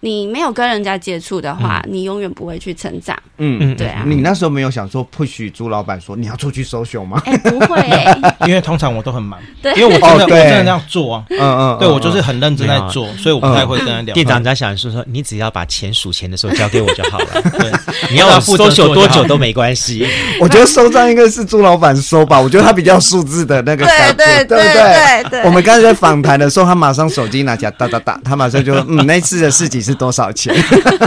[0.00, 3.16] 你没有跟人家接触的话，嗯、你永远不会去成长。
[3.38, 4.02] 嗯嗯，对啊。
[4.06, 7.20] 你那时候没有想说 push 朱老板说你要出去 social 吗？
[7.24, 9.38] 哎、欸，不会、欸， 因为通常我都很忙。
[9.62, 11.24] 对，因为我真的、哦、我真的这样做啊。
[11.30, 14.14] 嗯嗯，对我就是很认真在做，嗯、所以我不太会跟他聊。
[14.14, 17.42] 店长在想说说，你只要把钱数钱的时候交给我就好了。
[17.58, 17.72] 对，
[18.10, 20.06] 你要我 social 多久都没关系。
[20.40, 25.42] 我觉得收账应该是朱老板收吧，我觉得他比较数字的那个感觉，对对对对，对，对，对。
[25.42, 30.54] 我们刚才在访谈的时候，他马上手机拿起来哒哒哒，他马上就说嗯，那次的市集是多少钱？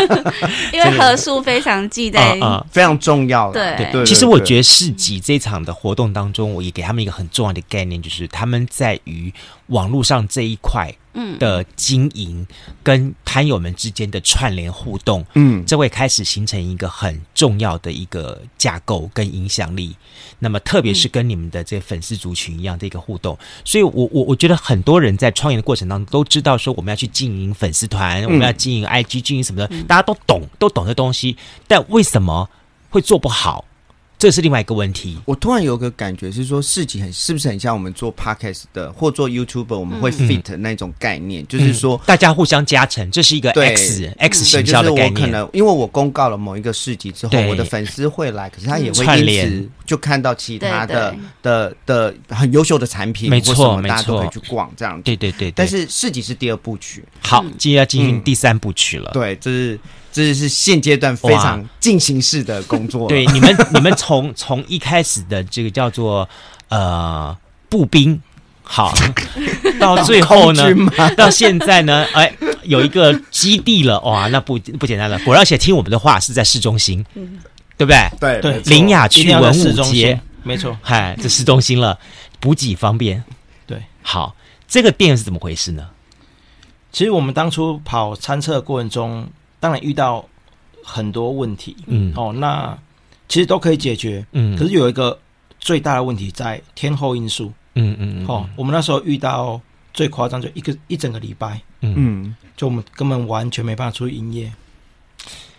[0.73, 2.37] 因为合数非常记在，
[2.71, 3.51] 非常重要。
[3.51, 9.33] 对，对，其实我觉得市集这场的活动当中，我也给他们一个很重要的概念，就是他们在于
[9.67, 10.91] 网络上这一块。
[11.13, 11.37] 嗯。
[11.39, 12.45] 的经营
[12.83, 19.95] 跟摊友们之间的串联互动，嗯，这会开始形成一个很重要的一个架构跟影响力。
[20.39, 31.37] 那么，特别是跟你们的这个粉丝族群一样的一个互动，所以我我我觉得很多人在创业的过程当中都知道说，我们要去经营粉丝团，我们要经营 IG，经营什么的，大家都懂，都懂这东西，
[31.67, 32.49] 但为什么
[32.89, 33.65] 会做不好？
[34.21, 35.17] 这是另外一个问题。
[35.25, 45.15] 我突然有个感觉是说，市集很是不是很像我们做 podcast 的或做 YouTuber，我们会 fit 那种概念，嗯、就是说、嗯、大家互相加成，这是一个 X 对 X 形象的概念。
[45.15, 47.49] 就是、我可能因为我公告了某一个市集之后，对。
[47.49, 51.21] 我的粉丝会来，可是他也会因此就看到其他的对对。
[51.41, 55.01] 的的，的很优秀的产品，没错，大家都可以去逛这样子。
[55.01, 59.09] 对对对，对，但是市集是第二部曲，好，接下来要进行第三部曲了。
[59.11, 59.79] 嗯、对，这是。
[60.11, 63.07] 这是现阶段非常进行式的工作。
[63.07, 66.27] 对，你们你们从 从一开始的这个叫做
[66.69, 67.35] 呃
[67.69, 68.21] 步兵，
[68.61, 68.93] 好，
[69.79, 70.63] 到最后呢，
[71.15, 72.33] 到现在呢，哎，
[72.63, 75.17] 有一个基地了，哇，那不不简单了。
[75.19, 77.39] 果然，而且听我们的话是在市中心，嗯、
[77.77, 78.39] 对不对？
[78.41, 81.97] 对对，林雅区文武街，没错，嗨，这市中心了，
[82.39, 83.23] 补给方便。
[83.65, 84.35] 对，好，
[84.67, 85.87] 这个店是怎么回事呢？
[86.91, 89.27] 其实我们当初跑餐车的过程中。
[89.61, 90.27] 当然遇到
[90.83, 92.77] 很多问题，嗯，哦，那
[93.29, 95.17] 其实都可以解决，嗯，可是有一个
[95.59, 99.61] 最大的问题在天候因素，嗯嗯，哦，我们那时候遇到
[99.93, 104.51] 最夸张就一个一整个礼拜，嗯，就我们根本完全没办法出去营业，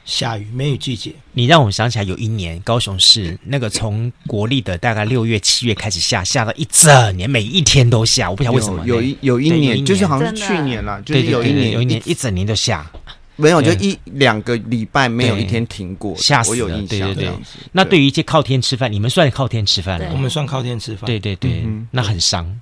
[0.05, 12.91] 下雨梅雨季节，你让我想起来有一年高雄市那个从国历的大概六月七月开始下，下到一整年，每一天都下，我不晓得为什么，有一有一年就是好像是去年了，就是有一年有一年一整年都下。
[13.37, 16.69] 没有，就一两个礼拜没有一天停过，吓死了。
[16.87, 17.33] 对对对，
[17.73, 18.03] 那对。
[18.03, 20.09] 于一些靠天吃饭，你们算靠天吃饭了？
[20.13, 21.07] 我们算靠天吃饭。
[21.07, 22.61] 对对对，那很伤。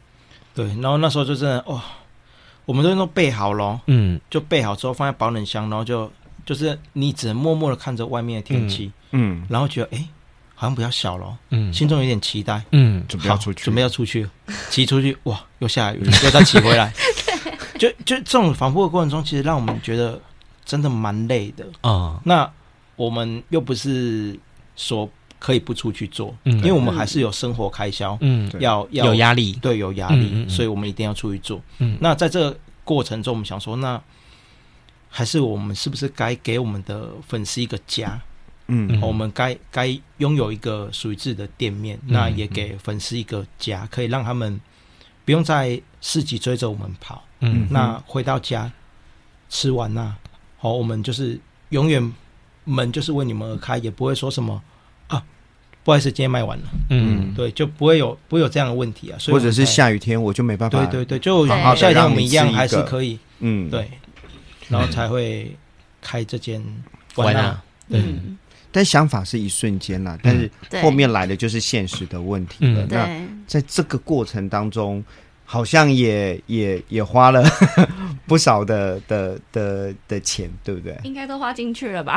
[0.54, 1.82] 对，然后那时候就真的哇，
[2.66, 6.12] 我们都备好了，嗯，就备好之后放在保冷箱，然后就
[6.44, 10.04] 就是你只能默默的看着外面的天气，嗯，然后觉得哎，
[10.54, 14.28] 好像比较小了，嗯，心中有点期待，嗯，准备要出去，准备要出去，
[14.68, 16.92] 骑出去，哇，又下雨，又再骑回来，
[17.78, 20.20] 就就这种反复的过程中，其实让我们觉得。
[20.70, 22.14] 真的蛮累的啊！
[22.14, 22.52] 嗯、那
[22.94, 24.38] 我们又不是
[24.76, 31.60] 说可以不出去做，嗯，因为我们还是有生活开销，嗯，要要有压力，对，有压力，嗯嗯嗯，所以我们一定要出去做。
[31.78, 34.00] 嗯，那在这个过程中，我们想说，那
[35.08, 38.20] 还是我们是不是该给我们的粉丝一个家？
[38.68, 44.60] 嗯，我们该该拥有一个属于自己的店面，嗯、那也给粉丝一个家，可以让他们
[45.24, 47.24] 不用在市集追着我们跑。
[47.40, 48.70] 嗯，那回到家
[49.48, 50.14] 吃完呐。
[50.62, 51.40] 好，我们就是
[51.70, 52.12] 永远
[52.64, 54.62] 门就是为你们而开，也不会说什么
[55.06, 55.24] 啊，
[55.82, 56.64] 不好意思，今天卖完了。
[56.90, 59.18] 嗯，对，就不会有不会有这样的问题啊。
[59.18, 60.84] 所以或者是下雨天，我就没办法。
[60.84, 63.18] 对对对，就下雨天我们一样还是可以。
[63.38, 63.90] 嗯，对，
[64.68, 65.56] 然后才会
[66.02, 66.62] 开这间
[67.14, 67.62] 完了。
[67.88, 68.36] 嗯，
[68.70, 70.50] 但想法是一瞬间啦，但是
[70.82, 72.86] 后面来的就是现实的问题了。
[72.90, 73.08] 那
[73.46, 75.02] 在这个过程当中。
[75.52, 77.42] 好像也也也花了
[78.24, 80.96] 不少的的的的钱，对不对？
[81.02, 82.16] 应该都花进去了吧？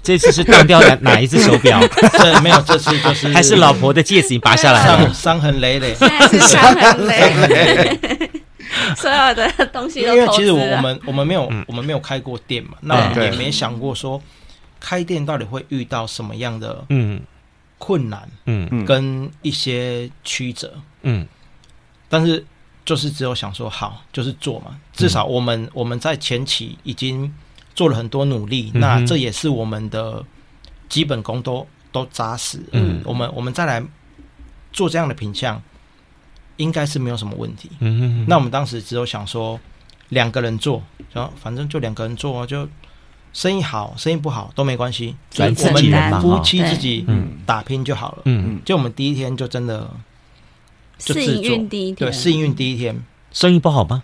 [0.00, 1.80] 这次是断掉哪哪一只手表？
[2.22, 5.92] 这没有，这次就是还是老婆的戒指你拔下来了，伤痕累累。
[5.96, 8.30] 现在是伤痕累累，
[8.96, 14.22] 所有的东西都因为其实我我们我们没有我们没有开过店嘛，那我们也没想过说
[14.78, 17.20] 开店到底会遇到什么样的嗯。
[17.78, 18.86] 困难嗯。
[18.86, 20.72] 跟一些曲折。
[21.02, 21.26] 嗯。
[22.08, 22.44] 但是，
[22.84, 24.78] 就是只有想说好，就是做嘛。
[24.92, 27.34] 至少我们、嗯、我们在前期已经
[27.74, 30.24] 做了很多努力，嗯、那这也是我们的
[30.88, 32.60] 基本功都都扎实。
[32.70, 33.82] 嗯，我们我们再来
[34.72, 35.60] 做这样的品相，
[36.58, 37.68] 应该是没有什么问题。
[37.80, 39.58] 嗯哼哼，那我们当时只有想说，
[40.10, 40.80] 两个人做，
[41.12, 42.68] 然后反正就两个人做，就
[43.32, 47.04] 生意好，生意不好都没关系，就我们夫妻自己
[47.44, 48.22] 打拼就好了。
[48.26, 49.90] 嗯嗯，就我们第一天就真的。
[50.98, 54.02] 试营运第一天，对，试营运第一天，生意不好吗？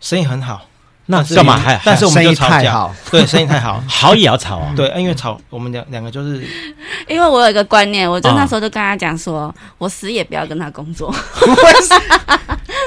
[0.00, 0.68] 生意很好，
[1.06, 1.80] 那干嘛还？
[1.84, 4.72] 但是我们就吵架， 对，生意太好， 好也要吵啊。
[4.76, 6.46] 对，因为吵，我们两两个就是，
[7.08, 11.14] 因为我有一个观念，我就那时候就跟他讲说，我死也不要跟他工作。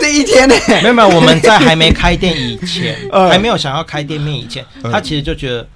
[0.02, 0.56] 第一天呢？
[0.82, 5.68] 没有没有，我们在还没开店以前，还没有想要开店面以前，他其实就觉得。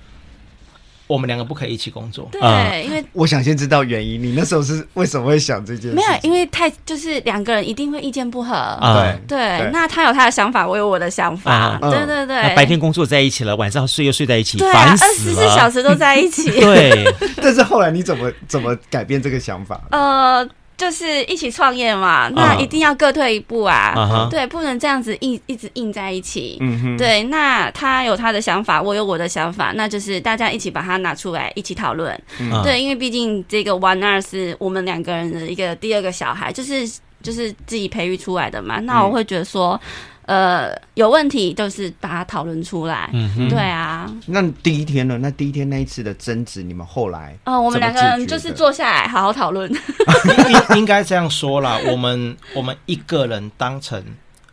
[1.07, 2.27] 我们两个不可以一起工作。
[2.31, 4.21] 对，因为我想先知道原因。
[4.21, 5.95] 你那时候是为什么会想这件事？
[5.95, 8.79] 没有，因为太就是两个人一定会意见不合。
[9.27, 11.77] 对对，那他有他的想法，我有我的想法。
[11.81, 16.49] 对对对，白天工作在一起了，晚上睡又睡在一起，对，二十四小时都在一起。
[16.49, 17.05] 对，
[17.41, 19.81] 但是后来你怎么怎么改变这个想法？
[19.91, 20.47] 呃。
[20.77, 24.29] 就是一起创业嘛，那一定要各退一步啊，uh huh.
[24.29, 26.57] 对，不能这样子硬一直硬在一起。
[26.59, 26.97] Uh huh.
[26.97, 32.13] 对，那他有他的想法，我有我的想法，那就是大家一起把它拿出来一起讨论。
[32.39, 32.63] Uh huh.
[32.63, 36.87] 对，因为毕竟这个 One 二是我们两个人的一个第二个小孩，就是
[37.21, 38.79] 就是自己培育出来的嘛。
[38.81, 39.79] 那我会觉得说。
[40.25, 43.09] 呃，有问题就是把它讨论出来。
[43.13, 44.11] 嗯哼，对啊。
[44.25, 45.19] 那第一天呢？
[45.19, 47.37] 那第一天那一次的争执，你们后来？
[47.45, 49.71] 哦，我们两个人就是坐下来好好讨论。
[49.71, 54.03] 应 应该这样说啦，我们我们一个人当成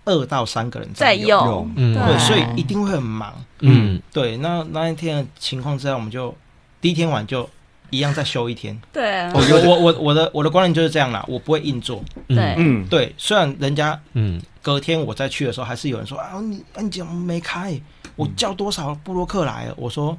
[0.05, 3.33] 二到三个人在用，嗯，对，所以一定会很忙。
[3.61, 4.37] 嗯，对。
[4.37, 6.37] 那那一天的情况之下，我们就
[6.83, 7.49] 第一天晚就
[7.89, 8.79] 一样再休一天。
[8.93, 12.05] 对，我我我我的我的观念就是这样啦，我不会硬做。
[12.29, 13.15] 对，嗯，对。
[13.17, 14.39] 虽然人家嗯。
[14.63, 17.79] 隔天我再去的时候，还是有人说啊，你你怎么没开？
[18.15, 19.75] 我叫多少布洛克来了？
[19.77, 20.17] 我说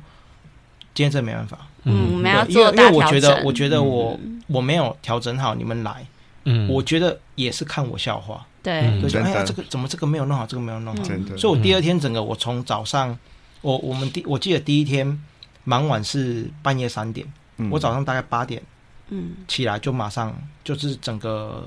[0.94, 1.58] 今天真没办法。
[1.84, 2.92] 嗯，没有做大调整。
[2.92, 6.06] 因为我觉得，我觉得我我没有调整好，你们来，
[6.44, 8.46] 嗯，我觉得也是看我笑话。
[8.62, 11.04] 对，就哎呀，这个怎么这个没有弄好，这个没有弄好。
[11.04, 11.38] 真的。
[11.38, 13.18] 所以我第二天整个我从早上，
[13.62, 15.22] 我我们第我记得第一天
[15.64, 17.26] 忙完是半夜三点，
[17.72, 18.62] 我早上大概八点，
[19.10, 21.66] 嗯，起来就马上就是整个。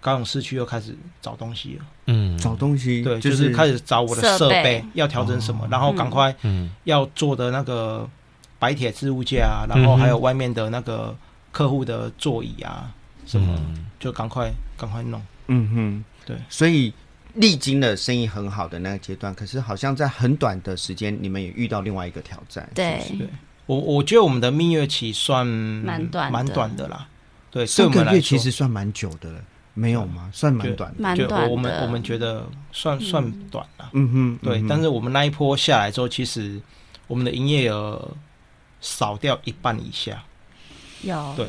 [0.00, 4.82] 高雄市区又开始找东西了，嗯，找东西，对，就是开始找我的设备。
[4.94, 8.08] 要调整什么，然后赶快，嗯，要做的那个
[8.58, 11.14] 白铁置物架，然后还有外面的那个
[11.52, 12.90] 客户的座椅啊，
[13.26, 13.54] 什么，
[13.98, 16.92] 就赶快赶快弄，嗯哼，对，所以
[17.34, 23.28] 历经了生意很好的那个阶段，可是好像在很短的时间，你们也遇到另外一个挑战，对，对。
[23.66, 27.06] 我我觉得我们的蜜月期算蛮短蛮短的啦，
[27.52, 29.40] 对，三个月其实算蛮久的了。
[29.74, 30.28] 没有吗？
[30.32, 31.48] 算蛮短的，蛮短的。
[31.48, 33.88] 我们我们觉得算算短了。
[33.92, 34.62] 嗯哼，对。
[34.68, 36.60] 但是我们那一波下来之后，其实
[37.06, 38.08] 我们的营业额
[38.80, 40.22] 少掉一半以下。
[41.02, 41.46] 有对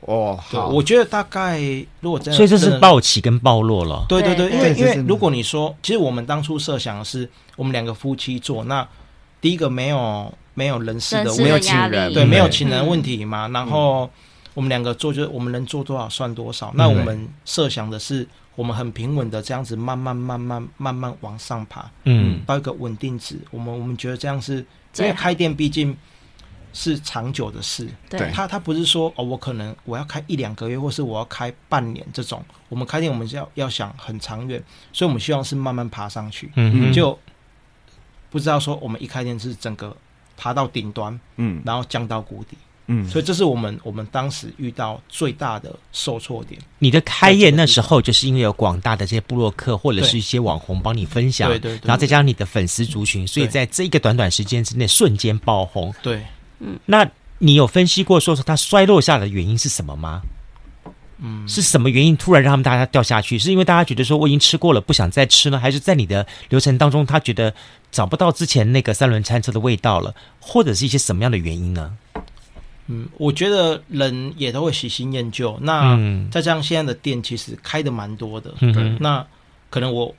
[0.00, 0.68] 哦，好。
[0.68, 1.60] 我觉得大概
[2.00, 4.04] 如果真的，所以这是暴起跟暴落了。
[4.08, 8.86] 对对对，因为因为如果你说，其实我们当初设想的是，我们两个夫妻做，那
[9.40, 14.08] 第一个没有没有人事的，没有请人，对，没有请人问题嘛，然后。
[14.54, 16.72] 我们两个做，就是我们能做多少算多少。
[16.74, 23.38] 那我们设想的是，我们很平稳的这样子，慢慢、慢慢、慢慢往上爬，嗯，到一个稳定值。
[23.50, 24.56] 我们我们觉得这样是，
[24.98, 25.96] 因为开店毕竟
[26.74, 32.44] 是长久的事，对，他他不是说哦，我可能我要开一两个月，或是我要开半年这种。
[32.68, 36.50] 我们开店，我们要要想很长远，所以我们希望是慢慢爬上去。
[36.56, 37.18] 嗯哼，就
[38.30, 39.94] 不知道说我们一开店是整个
[40.36, 42.56] 爬到顶端，嗯，然后降到谷底。
[42.86, 46.60] 嗯，所以这是我们我们当时遇到最大的受挫点。
[46.80, 55.94] 你的开业那时候，就是因为有广大的这些部落客或者是一些网红帮你分享，对对，然后再加上你的粉丝族群，所以在这一个短短时间之内瞬间爆红。
[56.02, 56.22] 对，
[56.58, 57.08] 嗯，那
[57.38, 60.22] 你有分析过说说它衰落下的原因是什么吗？
[61.24, 63.38] 嗯，是什么原因突然让他们大家掉下去？
[63.38, 65.58] 是因为大家觉得说我已经吃过了，不想再吃呢？
[65.58, 67.54] 还是在你的流程当中，他觉得
[67.92, 71.96] 找不到之前那个三轮餐车的味道了，或者是一些什么样的原因呢？
[72.92, 75.58] 嗯，我觉得人也都会喜新厌旧。
[75.62, 75.96] 那
[76.30, 79.26] 再加上现在的店其实开的蛮多的，嗯、对，那
[79.70, 80.14] 可能我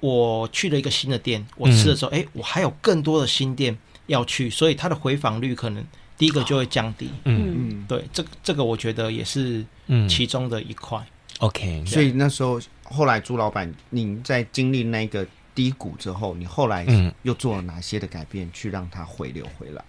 [0.00, 3.76] 我去了一个新的店，我吃的时候，哎、嗯，我还有更多的新店
[4.06, 5.84] 要去，所以它的回访率可能
[6.16, 7.10] 第一个就会降低。
[7.24, 7.70] 嗯。
[7.70, 9.64] 嗯，对，这个这个我觉得也是
[10.08, 11.04] 其中的一块。
[11.38, 16.86] OK，所以那时候后来朱老板，您在经历那个低谷之后，你后来
[17.22, 19.84] 又做了哪些的改变，去让它回流回来？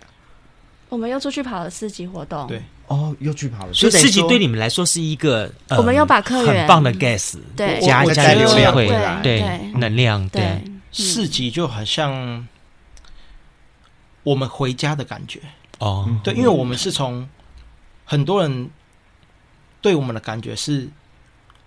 [0.93, 6.59] 我们又出去跑了四级活动，对，哦，又去跑了，所以四级对你们来说是一个，我们又把客源。
[6.59, 9.41] 很棒的 gas，对，加加流量回来，对，
[9.73, 12.47] 能量，对，四级就好像
[14.21, 15.39] 我们回家的感觉，
[15.79, 17.27] 哦，对，因为我们是从
[18.05, 18.69] 很多人
[19.81, 20.87] 对我们的感觉是。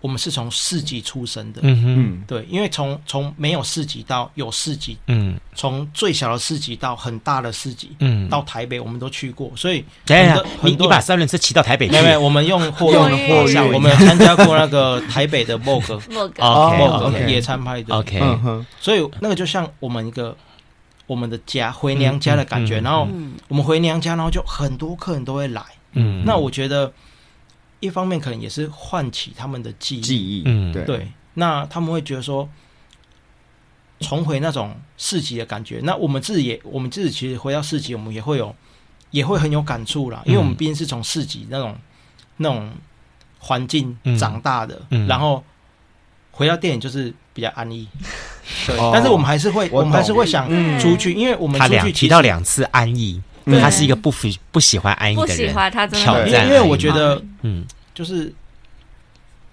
[0.06, 12.00] 我们是从市集出生的，嗯哼，对，因为从从没有市集到有市集，嗯，从最小的市集到很大的市集，嗯，到台北我们都去过，所以等一下，你你把三轮车骑到台北去？
[12.00, 18.20] 没有，我们用货用的货运，我们有参加过那个台北的 Vogue，Vogue 野餐派的，OK，
[18.80, 20.36] 所以那个就像我们一个
[21.08, 23.08] 我们的家回娘家的感觉，然后
[23.48, 26.92] 我们回娘家，然后就很多客人都会来，嗯，那我觉得。
[27.86, 32.48] 一方面可能也是唤起他们的记忆，记忆，嗯，对，对，那他们会觉得说，
[34.00, 35.80] 重回那种市集的感觉。
[35.84, 38.54] 那我们自己也，我们自己其实回到市集，我们也会有，
[39.10, 40.22] 也会很有感触啦。
[40.26, 41.74] 因为我们毕竟是从市集那种
[42.36, 42.70] 那种
[43.38, 45.42] 环境长大的，然后
[46.32, 47.88] 回到电影就是比较安逸。
[48.66, 53.22] 对，但是我们还是会，我们还是会想出去，因为我们出去提到两次安逸。
[53.60, 57.64] 他是一个不喜不喜欢安逸的人，不喜欢他挑战，因为我觉得，嗯，
[57.96, 58.32] 就是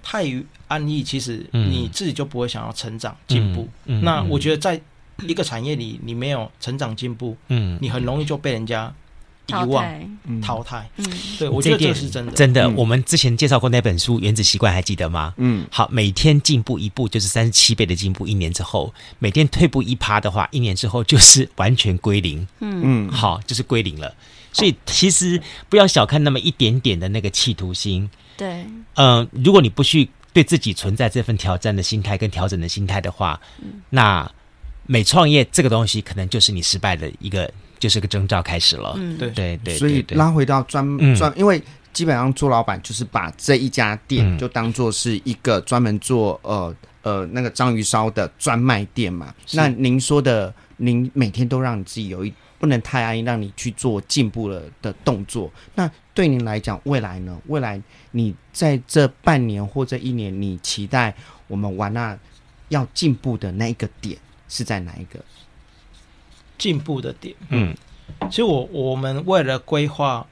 [0.04, 3.68] 太于安逸，其实你自己就不会想要成长进步。
[3.86, 4.80] 那我觉得，在
[5.26, 8.94] 一个产业里，你没有成长进步，嗯，你很容易就被人家。
[9.48, 9.86] 遗忘、
[10.42, 11.06] 淘汰，嗯，
[11.38, 12.32] 对，我觉得这是真的。
[12.32, 15.34] 真的，我们之前介绍过那本书《原子习惯》，还记得吗？
[15.36, 18.26] 嗯，好，每天进步一步就是三十七倍的进步。
[18.26, 22.48] 一年之后，每天退步一趴的话，一年之后就是完全归零。
[22.62, 24.16] 嗯嗯，好，就是归零了。
[24.54, 28.10] 所以其实不要小看那么一点点的那个企图心。
[28.44, 28.66] 对，
[28.96, 33.40] 嗯，如果你不去对自己存在这份挑战的心态跟调整的心态的话，
[33.90, 34.30] 那
[34.86, 37.50] 每创业这个东西可能就是你失败的一个。
[37.80, 39.30] 就是个征兆开始了，嗯，对。
[39.32, 40.88] 对对，所以拉回到专
[41.18, 49.36] 专，嗯、因为基本上朱老板就是把这一家店就当做是一个专门做呃呃那个章鱼烧的专卖店嘛。
[49.52, 55.52] 那您说的，您每天都让你自己有一不能太安逸，让你去做进步了的动作。
[55.76, 57.40] 那对您来讲，未来呢？
[57.48, 61.16] 未来你在这半年或这一年，你期待
[61.48, 62.18] 我们玩那
[62.70, 65.20] 要进步的那一个点是在哪一个？
[66.56, 67.76] 进步的点，嗯，
[68.30, 70.26] 其实我我们为了规划，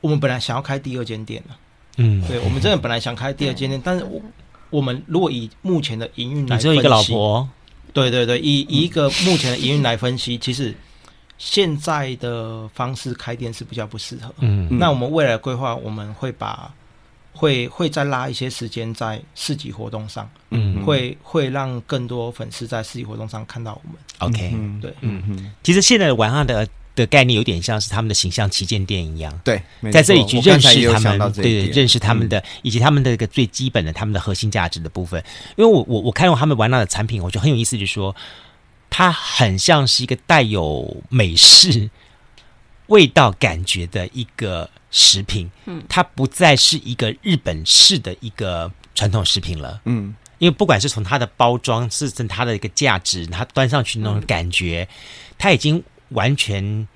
[0.00, 1.54] 我们本来想要开第二间店的，
[1.96, 4.20] 嗯，对，我们真的本来想开第二间店，但是我
[4.68, 7.48] 我们如果以目前的营运来分析，你只有一个老婆，
[7.94, 10.74] 对对对，以以一个目前的营运来分析，其实
[11.38, 16.70] 现在的方式开店是比较不适合，嗯，那我们未来规划，我们会把。
[17.34, 23.96] 会会再拉一些时间在市集活动上，嗯，会会让更多粉丝在市集活动上看到我们。
[24.18, 24.50] OK，
[24.82, 25.52] 对，嗯嗯。
[25.62, 26.66] 其实现在的晚上的
[26.96, 29.62] 的概念有点像是他们的形象旗舰店一样，对，
[29.92, 35.22] 在这里去认识他们，对对，认识他们的以及他们的一个最基本的他们的核心价值的部分。
[35.54, 38.12] 因为我我我看过他们玩那的产品，我觉得很有意思，就是说
[38.90, 41.90] 它很像是一个带有美式
[42.86, 44.70] 味道感觉的一个。
[44.90, 54.88] 食品，嗯，它不再是一个日本式的一个传统食品了，嗯，因为不管是从它的包装，是从它的一个价值，它端上去那种感觉，
[55.36, 56.88] 它已经完全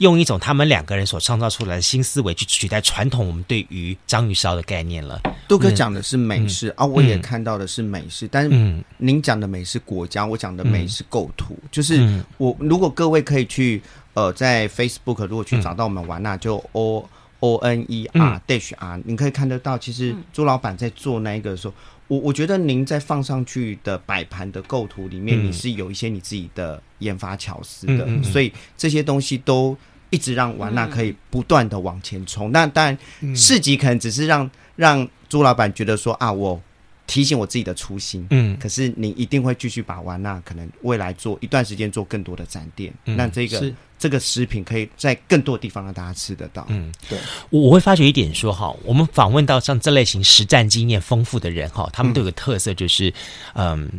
[0.00, 5.20] 用一种他们两个人所创造出来的新思维去取代传统我们对于章鱼烧的概念了。
[5.46, 13.82] 杜哥讲的是美式，啊，我也看到的是美式，但是您讲的美是国家，我讲的美是构图，就是我如果各位可以去
[14.14, 17.08] 呃在 Facebook 如果去找到我们玩那就 O。
[17.42, 21.72] O N E R dash R，你可以看得到，其实朱老板在做那一个的时候，
[22.06, 29.74] 我我觉得您在放上去的摆盘的构图里面，你是有一些你自己的研发巧思的，所以这些东西都
[30.10, 32.52] 一直让瓦纳可以不断的往前冲。
[32.52, 32.98] 那当然，
[33.34, 36.60] 市集可能只是让让朱老板觉得说啊，我。
[37.06, 47.18] 提醒我自己的初心，嗯，可是你一定会继续把玩，那可能未来做一段时间做更多的展店，嗯、那这个这个食品可以在更多的地方让大家吃得到，嗯，对，
[47.50, 53.12] 我我会发觉一点说哈，我们访问到像这类型实战经验丰富的人哈，他们都有个特色就是，
[53.54, 53.90] 嗯，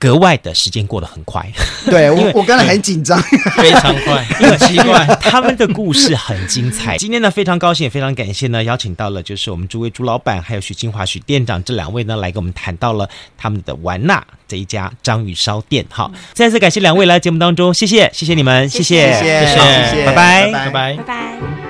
[0.00, 1.46] 格外的时间过得很快。
[1.84, 3.20] 对 我，我刚才很紧张，
[3.56, 5.04] 非常快， 很奇怪。
[5.20, 6.96] 他们的故事很精彩。
[6.96, 15.84] 今天呢，非常高兴，也非常感谢呢，邀请到了就是我们诸位朱老板，还有许金华许店长这两位呢，来跟我们谈到了他们的玩纳这一家章鱼烧店。
[15.90, 21.69] 好，再次感谢两位来节目当中，谢谢，谢谢你们，谢谢，谢谢，谢谢，拜拜，拜拜，拜拜。